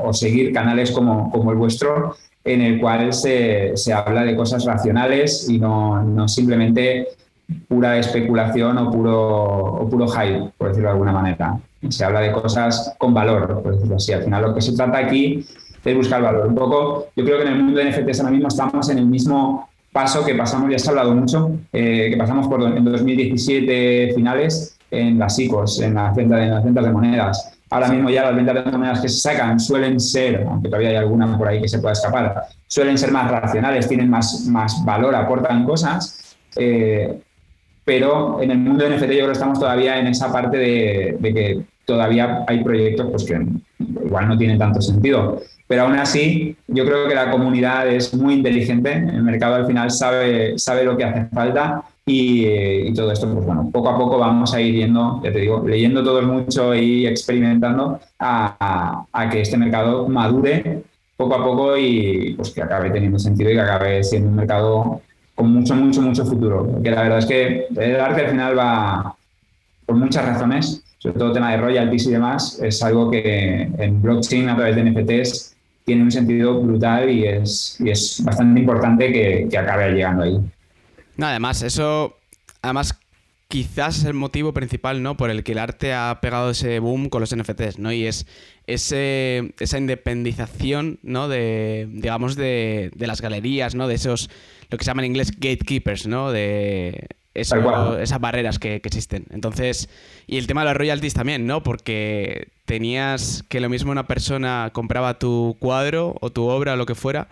o 0.04 0.12
seguir 0.12 0.52
canales 0.52 0.92
como, 0.92 1.30
como 1.30 1.50
el 1.50 1.56
vuestro 1.56 2.14
en 2.44 2.60
el 2.60 2.80
cual 2.80 3.12
se, 3.12 3.76
se 3.76 3.92
habla 3.92 4.24
de 4.24 4.36
cosas 4.36 4.64
racionales 4.64 5.48
y 5.48 5.58
no, 5.58 6.02
no, 6.02 6.28
simplemente 6.28 7.08
pura 7.68 7.98
especulación 7.98 8.78
o 8.78 8.90
puro, 8.90 9.74
o 9.74 9.88
puro 9.88 10.08
hype, 10.08 10.50
por 10.56 10.68
decirlo 10.68 10.88
de 10.88 10.92
alguna 10.92 11.12
manera. 11.12 11.58
Se 11.88 12.04
habla 12.04 12.20
de 12.20 12.32
cosas 12.32 12.94
con 12.98 13.12
valor, 13.12 13.62
por 13.62 13.74
decirlo 13.74 13.96
así. 13.96 14.12
Al 14.12 14.22
final 14.22 14.42
lo 14.42 14.54
que 14.54 14.60
se 14.60 14.72
trata 14.74 14.98
aquí 14.98 15.44
es 15.84 15.96
buscar 15.96 16.22
valor. 16.22 16.46
Un 16.46 16.54
poco, 16.54 17.08
yo 17.16 17.24
creo 17.24 17.38
que 17.38 17.44
en 17.44 17.52
el 17.52 17.62
mundo 17.62 17.78
de 17.78 17.90
NFTs 17.90 18.20
ahora 18.20 18.32
mismo 18.32 18.48
estamos 18.48 18.88
en 18.90 18.98
el 18.98 19.06
mismo 19.06 19.68
paso 19.92 20.24
que 20.24 20.34
pasamos, 20.34 20.70
ya 20.70 20.78
se 20.78 20.88
ha 20.88 20.90
hablado 20.90 21.14
mucho, 21.14 21.52
eh, 21.72 22.08
que 22.10 22.16
pasamos 22.16 22.48
por 22.48 22.62
en 22.62 22.84
2017 22.84 24.12
finales 24.14 24.78
en 24.90 25.18
las 25.18 25.38
ICOs, 25.38 25.80
en 25.80 25.94
las 25.94 26.14
ventas 26.14 26.40
en 26.40 26.50
las 26.50 26.64
ventas 26.64 26.84
de 26.84 26.90
monedas. 26.90 27.58
Ahora 27.70 27.88
mismo 27.88 28.10
ya 28.10 28.24
las 28.24 28.36
ventas 28.36 28.64
de 28.64 28.70
monedas 28.70 29.00
que 29.00 29.08
se 29.08 29.20
sacan 29.20 29.58
suelen 29.58 29.98
ser, 29.98 30.44
aunque 30.46 30.68
todavía 30.68 30.90
hay 30.90 30.96
alguna 30.96 31.38
por 31.38 31.48
ahí 31.48 31.60
que 31.60 31.68
se 31.68 31.78
pueda 31.78 31.92
escapar, 31.92 32.42
suelen 32.66 32.98
ser 32.98 33.12
más 33.12 33.30
racionales, 33.30 33.88
tienen 33.88 34.10
más, 34.10 34.46
más 34.46 34.84
valor, 34.84 35.14
aportan 35.14 35.64
cosas. 35.64 36.36
Eh, 36.56 37.18
pero 37.84 38.42
en 38.42 38.50
el 38.50 38.58
mundo 38.58 38.84
de 38.84 38.96
NFT 38.96 39.04
yo 39.04 39.08
creo 39.08 39.26
que 39.26 39.32
estamos 39.32 39.58
todavía 39.58 39.98
en 39.98 40.06
esa 40.06 40.30
parte 40.30 40.56
de, 40.56 41.18
que 41.20 41.62
todavía 41.84 42.44
hay 42.46 42.62
proyectos 42.62 43.06
pues, 43.10 43.24
que 43.24 43.40
igual 43.78 44.28
no 44.28 44.38
tienen 44.38 44.58
tanto 44.58 44.80
sentido. 44.80 45.40
Pero 45.72 45.84
aún 45.84 45.98
así, 45.98 46.54
yo 46.68 46.84
creo 46.84 47.08
que 47.08 47.14
la 47.14 47.30
comunidad 47.30 47.88
es 47.88 48.12
muy 48.12 48.34
inteligente, 48.34 48.92
el 48.92 49.22
mercado 49.22 49.54
al 49.54 49.66
final 49.66 49.90
sabe, 49.90 50.58
sabe 50.58 50.84
lo 50.84 50.98
que 50.98 51.04
hace 51.04 51.24
falta 51.34 51.82
y, 52.04 52.92
todo 52.92 53.10
esto, 53.10 53.32
pues 53.32 53.46
bueno, 53.46 53.70
poco 53.72 53.88
a 53.88 53.96
poco 53.96 54.18
vamos 54.18 54.52
a 54.52 54.60
ir 54.60 54.74
yendo, 54.74 55.22
ya 55.24 55.32
te 55.32 55.38
digo, 55.38 55.66
leyendo 55.66 56.04
todos 56.04 56.24
mucho 56.24 56.74
y 56.74 57.06
experimentando 57.06 57.98
a, 58.18 59.06
que 59.30 59.40
este 59.40 59.56
mercado 59.56 60.06
madure 60.10 60.82
poco 61.16 61.36
a 61.36 61.42
poco 61.42 61.74
y 61.78 62.34
pues 62.36 62.50
que 62.50 62.60
acabe 62.60 62.90
teniendo 62.90 63.18
sentido 63.18 63.50
y 63.50 63.54
que 63.54 63.60
acabe 63.62 64.04
siendo 64.04 64.28
un 64.28 64.36
mercado 64.36 65.00
con 65.34 65.54
mucho, 65.54 65.74
mucho, 65.74 66.02
mucho 66.02 66.26
futuro. 66.26 66.66
Porque 66.70 66.90
la 66.90 67.00
verdad 67.00 67.18
es 67.20 67.24
que 67.24 67.66
el 67.74 67.98
arte 67.98 68.26
al 68.26 68.30
final 68.30 68.58
va 68.58 69.16
por 69.86 69.96
muchas 69.96 70.26
razones, 70.26 70.84
sobre 70.98 71.18
todo 71.18 71.32
tema 71.32 71.52
de 71.52 71.56
royalties 71.56 72.08
y 72.08 72.10
demás, 72.10 72.60
es 72.62 72.82
algo 72.82 73.10
que 73.10 73.70
en 73.78 74.02
blockchain 74.02 74.50
a 74.50 74.56
través 74.56 74.76
de 74.76 74.84
NFTs 74.84 75.51
tiene 75.84 76.02
un 76.02 76.10
sentido 76.10 76.60
brutal 76.60 77.10
y 77.10 77.26
es, 77.26 77.76
y 77.80 77.90
es 77.90 78.22
bastante 78.24 78.60
importante 78.60 79.12
que, 79.12 79.58
acabe 79.58 79.92
llegando 79.92 80.22
ahí. 80.22 80.38
No, 81.16 81.26
además, 81.26 81.62
eso. 81.62 82.16
Además, 82.62 82.98
quizás 83.48 83.98
es 83.98 84.04
el 84.04 84.14
motivo 84.14 84.52
principal, 84.52 85.02
¿no? 85.02 85.16
Por 85.16 85.30
el 85.30 85.42
que 85.42 85.52
el 85.52 85.58
arte 85.58 85.92
ha 85.92 86.18
pegado 86.20 86.50
ese 86.50 86.78
boom 86.78 87.08
con 87.08 87.20
los 87.20 87.34
NFTs, 87.36 87.78
¿no? 87.78 87.92
Y 87.92 88.06
es 88.06 88.26
ese, 88.66 89.52
esa 89.58 89.78
independización, 89.78 91.00
¿no? 91.02 91.28
De, 91.28 91.88
digamos, 91.90 92.36
de, 92.36 92.90
de 92.94 93.06
las 93.06 93.20
galerías, 93.20 93.74
¿no? 93.74 93.88
De 93.88 93.94
esos, 93.94 94.30
lo 94.70 94.78
que 94.78 94.84
se 94.84 94.90
llama 94.90 95.02
en 95.02 95.06
inglés 95.06 95.32
gatekeepers, 95.32 96.06
¿no? 96.06 96.30
De 96.30 97.08
esas 97.34 98.20
barreras 98.20 98.58
que, 98.58 98.80
que, 98.80 98.88
existen. 98.88 99.24
Entonces, 99.30 99.88
y 100.26 100.38
el 100.38 100.46
tema 100.46 100.62
de 100.62 100.68
los 100.68 100.76
royalties 100.76 101.14
también, 101.14 101.46
¿no? 101.46 101.62
Porque 101.62 102.48
tenías 102.64 103.44
que 103.48 103.60
lo 103.60 103.68
mismo 103.68 103.92
una 103.92 104.06
persona 104.06 104.70
compraba 104.72 105.18
tu 105.18 105.56
cuadro 105.58 106.14
o 106.20 106.30
tu 106.30 106.44
obra 106.44 106.74
o 106.74 106.76
lo 106.76 106.86
que 106.86 106.94
fuera 106.94 107.28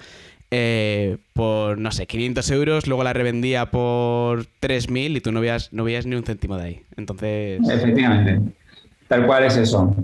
eh, 0.52 1.18
por, 1.32 1.78
no 1.78 1.92
sé, 1.92 2.06
500 2.06 2.50
euros, 2.50 2.86
luego 2.88 3.04
la 3.04 3.12
revendía 3.12 3.70
por 3.70 4.46
3.000 4.60 5.16
y 5.16 5.20
tú 5.20 5.30
no 5.30 5.40
veías, 5.40 5.72
no 5.72 5.84
veías 5.84 6.06
ni 6.06 6.16
un 6.16 6.24
céntimo 6.24 6.56
de 6.56 6.64
ahí. 6.64 6.82
Entonces... 6.96 7.60
Efectivamente, 7.68 8.52
tal 9.06 9.26
cual 9.26 9.44
es 9.44 9.56
eso. 9.56 9.94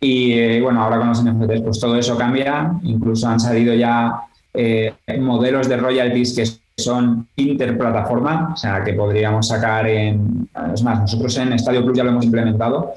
Y 0.00 0.32
eh, 0.32 0.60
bueno, 0.62 0.82
ahora 0.82 0.98
con 0.98 1.08
los 1.08 1.22
NFTs, 1.22 1.60
pues 1.62 1.80
todo 1.80 1.96
eso 1.96 2.16
cambia. 2.16 2.72
Incluso 2.82 3.28
han 3.28 3.40
salido 3.40 3.74
ya 3.74 4.22
eh, 4.54 4.94
modelos 5.18 5.68
de 5.68 5.76
royalties 5.76 6.34
que 6.34 6.46
son 6.76 7.28
interplataforma, 7.36 8.50
o 8.52 8.56
sea, 8.56 8.82
que 8.82 8.94
podríamos 8.94 9.48
sacar 9.48 9.86
en... 9.86 10.48
Es 10.72 10.82
más, 10.82 11.00
nosotros 11.00 11.36
en 11.38 11.52
Estadio 11.52 11.84
Plus 11.84 11.96
ya 11.96 12.04
lo 12.04 12.10
hemos 12.10 12.24
implementado. 12.24 12.94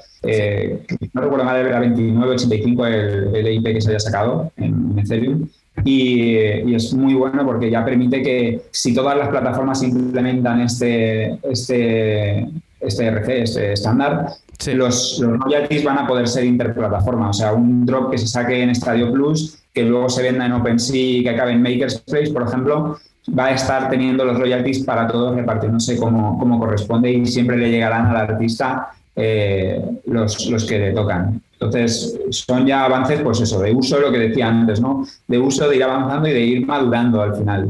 no 1.12 1.20
recuerdo 1.20 1.44
mal, 1.44 1.56
era 1.56 1.80
2985 1.80 2.86
el, 2.86 3.36
el 3.36 3.46
EIP 3.46 3.64
que 3.74 3.80
se 3.80 3.90
haya 3.90 4.00
sacado 4.00 4.50
en 4.56 4.98
Ethereum. 4.98 5.48
Y, 5.84 6.74
es 6.74 6.92
muy 6.92 7.14
bueno 7.14 7.44
porque 7.44 7.70
ya 7.70 7.84
permite 7.84 8.22
que 8.22 8.62
si 8.72 8.92
todas 8.94 9.16
las 9.16 9.28
plataformas 9.28 9.82
implementan 9.82 10.60
este, 10.60 11.38
este, 11.48 12.48
este 12.80 13.06
RC, 13.06 13.42
este 13.42 13.72
estándar, 13.74 14.26
los, 14.74 15.20
los, 15.20 15.38
royalties 15.38 15.84
van 15.84 15.98
a 15.98 16.06
poder 16.06 16.26
ser 16.26 16.44
interplataforma. 16.44 17.30
O 17.30 17.32
sea, 17.32 17.52
un 17.52 17.86
drop 17.86 18.10
que 18.10 18.18
se 18.18 18.26
saque 18.26 18.60
en 18.60 18.74
Stadio 18.74 19.12
Plus, 19.12 19.58
que 19.78 19.84
luego 19.84 20.08
se 20.08 20.22
venda 20.22 20.46
en 20.46 20.52
OpenSea 20.52 20.96
y 20.96 21.22
que 21.22 21.30
acabe 21.30 21.52
en 21.52 21.62
Makerspace, 21.62 22.32
por 22.32 22.42
ejemplo, 22.42 22.98
va 23.38 23.46
a 23.46 23.52
estar 23.52 23.88
teniendo 23.88 24.24
los 24.24 24.38
royalties 24.38 24.80
para 24.80 25.06
todos 25.06 25.36
repartiéndose 25.36 25.96
como, 25.96 26.36
como 26.38 26.58
corresponde 26.58 27.12
y 27.12 27.26
siempre 27.26 27.56
le 27.56 27.70
llegarán 27.70 28.06
al 28.06 28.16
artista 28.16 28.88
eh, 29.14 29.80
los, 30.06 30.46
los 30.46 30.64
que 30.64 30.78
le 30.78 30.92
tocan. 30.92 31.40
Entonces, 31.52 32.18
son 32.30 32.66
ya 32.66 32.84
avances, 32.84 33.20
pues 33.20 33.40
eso, 33.40 33.60
de 33.60 33.72
uso, 33.72 34.00
lo 34.00 34.10
que 34.10 34.18
decía 34.18 34.48
antes, 34.48 34.80
¿no? 34.80 35.06
De 35.26 35.38
uso, 35.38 35.68
de 35.68 35.76
ir 35.76 35.82
avanzando 35.82 36.28
y 36.28 36.32
de 36.32 36.40
ir 36.40 36.66
madurando 36.66 37.22
al 37.22 37.36
final. 37.36 37.68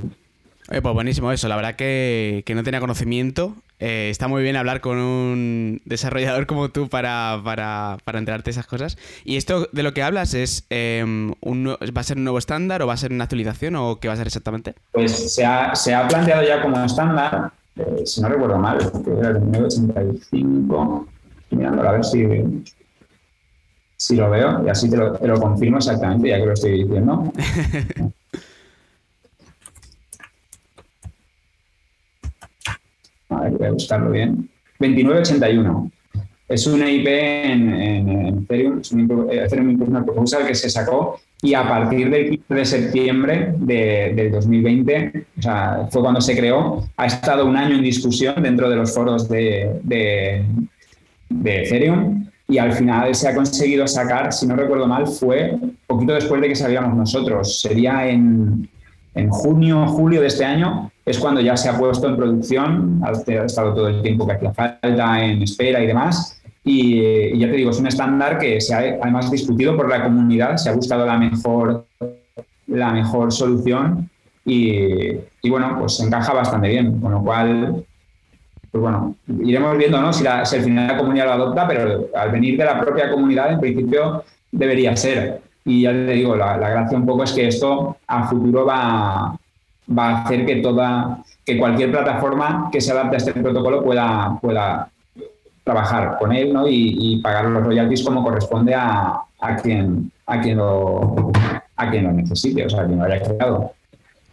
pues 0.67 0.95
buenísimo 0.95 1.31
eso, 1.33 1.49
la 1.49 1.57
verdad 1.57 1.77
que, 1.77 2.45
no 2.55 2.63
tenía 2.63 2.81
conocimiento. 2.81 3.55
Eh, 3.81 4.09
está 4.11 4.29
muy 4.29 4.43
bien 4.43 4.57
hablar 4.57 4.81
con 4.81 4.99
un 4.99 5.81
desarrollador 5.85 6.47
como 6.47 6.71
tú 6.71 6.89
para, 6.89 7.41
para, 7.45 7.99
para, 8.05 8.19
enterarte 8.19 8.47
de 8.47 8.53
esas 8.53 8.67
cosas. 8.67 8.99
¿Y 9.25 9.37
esto 9.37 9.69
de 9.73 9.83
lo 9.83 9.95
que 9.95 10.03
hablas 10.03 10.35
es 10.35 10.67
em, 10.71 11.35
un, 11.41 11.69
va 11.69 12.01
a 12.01 12.05
ser 12.05 12.17
un 12.17 12.25
nuevo 12.25 12.39
estándar 12.39 12.83
o 12.83 12.87
va 12.87 12.95
a 12.95 12.97
ser 12.97 13.13
una 13.13 13.25
actualización 13.25 13.77
o 13.77 13.99
qué 14.01 14.09
va 14.09 14.15
a 14.15 14.17
ser 14.17 14.27
exactamente? 14.27 14.75
Pues 14.93 15.35
se 15.35 15.45
ha, 15.45 15.75
se 15.75 15.95
ha 15.95 16.09
planteado 16.09 16.43
ya 16.43 16.61
como 16.61 16.83
estándar, 16.85 17.53
eh, 17.77 18.03
si 18.05 18.21
no 18.21 18.29
recuerdo 18.29 18.59
mal, 18.59 18.79
que 18.79 19.11
era 19.11 19.31
el 19.31 19.51
985, 19.51 21.07
mirando 21.51 21.89
a 21.89 21.93
ver 21.93 22.05
si 22.05 22.65
si 23.99 24.15
lo 24.15 24.31
veo 24.31 24.65
y 24.65 24.69
así 24.69 24.89
te 24.89 24.97
lo, 24.97 25.41
confirmo 25.41 25.79
exactamente, 25.79 26.29
ya 26.29 26.39
que 26.39 26.47
lo 26.47 26.53
estoy 26.53 26.85
diciendo. 26.85 27.33
A 33.39 33.43
ver, 33.43 33.53
voy 33.53 33.67
a 33.67 33.73
buscarlo 33.73 34.11
bien. 34.11 34.49
2981. 34.79 35.91
Es 36.49 36.67
una 36.67 36.91
IP 36.91 37.07
en, 37.07 38.39
Ethereum, 38.43 38.81
es 38.81 38.91
un 38.93 39.29
Ethereum 39.31 39.71
Impersonal 39.71 40.05
Proposal 40.05 40.47
que 40.47 40.55
se 40.55 40.71
sacó 40.71 41.21
y 41.43 41.53
a 41.53 41.69
partir 41.69 42.09
del 42.09 42.31
15 42.31 42.55
de 42.55 42.65
septiembre 42.65 43.55
de, 43.59 44.13
del 44.17 44.33
2020, 44.33 45.27
o 45.39 45.43
sea, 45.43 45.89
fue 45.91 46.01
cuando 46.01 46.23
se 46.23 46.35
creó, 46.35 46.89
ha 46.97 47.07
estado 47.07 47.45
un 47.45 47.57
año 47.57 47.77
en 47.77 47.83
discusión 47.83 48.43
dentro 48.43 48.71
de 48.71 48.77
los 48.77 48.95
foros 48.95 49.29
de, 49.29 49.79
de, 49.83 50.43
de 51.29 51.63
Ethereum 51.65 52.27
y 52.49 52.57
al 52.57 52.73
final 52.73 53.15
se 53.15 53.29
ha 53.29 53.35
conseguido 53.35 53.87
sacar, 53.87 54.33
si 54.33 54.47
no 54.47 54.57
recuerdo 54.57 54.87
mal, 54.87 55.07
fue 55.07 55.55
poquito 55.87 56.15
después 56.15 56.41
de 56.41 56.49
que 56.49 56.57
saliéramos 56.57 56.97
nosotros. 56.97 57.61
Sería 57.61 58.09
en, 58.09 58.69
en 59.15 59.31
junio 59.31 59.83
o 59.83 59.87
julio 59.87 60.21
de 60.21 60.29
este 60.29 60.45
año, 60.45 60.91
es 61.05 61.19
cuando 61.19 61.41
ya 61.41 61.57
se 61.57 61.69
ha 61.69 61.79
puesto 61.79 62.09
en 62.09 62.17
producción, 62.17 63.01
ha 63.05 63.13
estado 63.13 63.75
todo 63.75 63.89
el 63.89 64.03
tiempo 64.03 64.27
que 64.27 64.35
hacía 64.35 64.53
falta 64.53 65.25
en 65.25 65.43
espera 65.43 65.83
y 65.83 65.87
demás. 65.87 66.41
Y, 66.65 67.39
ya 67.39 67.47
te 67.47 67.57
digo, 67.57 67.71
es 67.71 67.79
un 67.79 67.87
estándar 67.87 68.39
que 68.39 68.61
se 68.61 68.75
ha 68.75 68.79
además 69.01 69.31
discutido 69.31 69.77
por 69.77 69.89
la 69.89 70.03
comunidad, 70.03 70.57
se 70.57 70.69
ha 70.69 70.75
buscado 70.75 71.07
la 71.07 71.17
mejor, 71.17 71.87
la 72.67 72.91
mejor 72.93 73.33
solución 73.33 74.11
y, 74.45 74.73
y 75.43 75.51
bueno, 75.51 75.77
pues 75.79 75.99
encaja 76.01 76.35
bastante 76.35 76.69
bien, 76.69 77.01
con 77.01 77.13
lo 77.13 77.23
cual 77.23 77.85
pues 78.71 78.83
bueno, 78.83 79.17
iremos 79.43 79.77
viendo 79.79 80.01
¿no? 80.01 80.13
si, 80.13 80.25
la, 80.25 80.45
si 80.45 80.57
al 80.57 80.63
final 80.63 80.89
la 80.89 80.99
comunidad 80.99 81.27
lo 81.27 81.33
adopta, 81.33 81.67
pero 81.67 82.09
al 82.15 82.31
venir 82.31 82.59
de 82.59 82.65
la 82.65 82.81
propia 82.81 83.11
comunidad, 83.11 83.53
en 83.53 83.61
principio 83.61 84.25
debería 84.53 84.95
ser. 84.97 85.41
Y 85.69 85.83
ya 85.83 85.93
te 85.93 86.13
digo, 86.13 86.35
la, 86.35 86.57
gracia 86.57 86.97
un 86.97 87.05
poco 87.05 87.25
es 87.25 87.33
que 87.33 87.47
esto 87.47 87.99
a 88.07 88.27
futuro 88.27 88.65
va, 88.65 89.39
va 89.97 90.09
a 90.09 90.23
hacer 90.23 90.47
que 90.47 90.57
toda, 90.57 91.19
que 91.45 91.59
cualquier 91.59 91.91
plataforma 91.91 92.71
que 92.73 92.81
se 92.81 92.91
adapte 92.91 93.17
a 93.17 93.19
este 93.19 93.35
protocolo 93.35 93.85
pueda, 93.85 94.39
pueda 94.41 94.89
trabajar 95.65 96.17
con 96.19 96.33
él 96.33 96.55
¿no? 96.55 96.67
y, 96.67 97.21
pagar 97.23 97.45
los 97.45 97.63
royalties 97.63 98.03
como 98.03 98.25
corresponde 98.25 98.75
a, 98.75 99.21
a, 99.41 99.57
quien, 99.57 100.11
a, 100.25 100.41
quien 100.41 100.57
lo, 100.57 101.33
a 101.77 101.91
quien 101.91 102.05
lo 102.05 102.13
necesite, 102.13 102.65
o 102.65 102.71
sea, 102.71 102.81
a 102.81 102.87
quien 102.87 102.99
lo 102.99 103.05
haya 103.05 103.21
creado. 103.21 103.73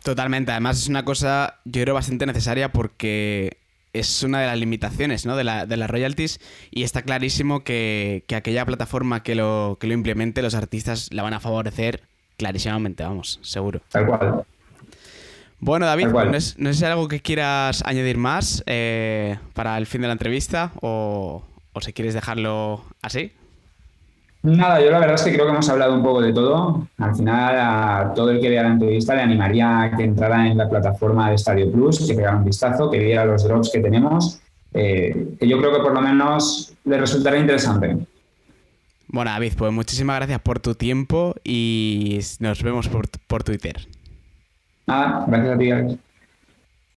Totalmente, 0.03 0.53
además 0.53 0.77
es 0.77 0.87
una 0.87 1.03
cosa 1.03 1.55
yo 1.65 1.81
creo 1.81 1.95
bastante 1.95 2.25
necesaria 2.25 2.71
porque 2.71 3.57
es 3.99 4.23
una 4.23 4.41
de 4.41 4.47
las 4.47 4.57
limitaciones 4.57 5.25
¿no? 5.25 5.35
de, 5.35 5.43
la, 5.43 5.65
de 5.65 5.77
las 5.77 5.89
royalties 5.89 6.39
y 6.71 6.83
está 6.83 7.01
clarísimo 7.01 7.63
que, 7.63 8.23
que, 8.27 8.35
aquella 8.35 8.65
plataforma 8.65 9.23
que 9.23 9.35
lo, 9.35 9.77
que 9.79 9.87
lo 9.87 9.93
implemente, 9.93 10.41
los 10.41 10.53
artistas 10.53 11.09
la 11.11 11.23
van 11.23 11.33
a 11.33 11.39
favorecer 11.39 12.03
clarísimamente, 12.37 13.03
vamos, 13.03 13.39
seguro. 13.41 13.81
Tal 13.89 14.05
cual. 14.05 14.45
Bueno, 15.59 15.85
David, 15.85 16.07
no, 16.07 16.39
sé 16.39 16.73
si 16.73 16.85
hay 16.85 16.91
algo 16.91 17.07
que 17.07 17.21
quieras 17.21 17.81
añadir 17.85 18.17
más 18.17 18.63
eh, 18.65 19.39
para 19.53 19.77
el 19.77 19.85
fin 19.85 20.01
de 20.01 20.07
la 20.07 20.13
entrevista 20.13 20.73
o, 20.81 21.43
o 21.71 21.81
si 21.81 21.93
quieres 21.93 22.13
dejarlo 22.13 22.83
así. 23.01 23.31
Nada, 24.45 24.79
yo 24.79 24.91
la 24.91 24.99
verdad 24.99 25.15
es 25.15 25.23
que 25.23 25.33
creo 25.33 25.45
que 25.45 25.53
hemos 25.53 25.67
hablado 25.69 25.95
un 25.95 26.03
poco 26.03 26.21
de 26.21 26.31
todo. 26.31 26.87
Al 26.99 27.15
final, 27.15 27.55
a 27.57 28.13
todo 28.13 28.29
el 28.29 28.39
que 28.39 28.49
vea 28.49 28.61
la 28.61 28.69
entrevista 28.69 29.15
le 29.15 29.21
animaría 29.21 29.81
a 29.81 29.97
que 29.97 30.03
entrara 30.03 30.47
en 30.47 30.57
la 30.57 30.69
plataforma 30.69 31.31
de 31.31 31.37
Stadio 31.39 31.71
Plus, 31.71 32.07
que 32.07 32.13
pegara 32.13 32.37
un 32.37 32.45
vistazo, 32.45 32.91
que 32.91 32.99
viera 32.99 33.25
los 33.25 33.43
drops 33.43 33.71
que 33.73 33.79
tenemos, 33.79 34.39
eh, 34.71 35.35
que 35.39 35.47
yo 35.47 35.57
creo 35.57 35.73
que 35.73 35.79
por 35.79 35.93
lo 35.93 36.01
menos 36.01 36.75
le 36.83 36.97
resultará 36.99 37.39
interesante. 37.39 37.97
Bueno, 39.07 39.31
David, 39.31 39.53
pues 39.57 39.73
muchísimas 39.73 40.17
gracias 40.17 40.39
por 40.41 40.59
tu 40.59 40.75
tiempo 40.75 41.33
y 41.43 42.19
nos 42.39 42.61
vemos 42.61 42.87
por, 42.87 43.09
por 43.25 43.43
Twitter. 43.43 43.87
Nada, 44.85 45.25
gracias 45.27 45.55
a 45.55 45.57
ti, 45.57 45.97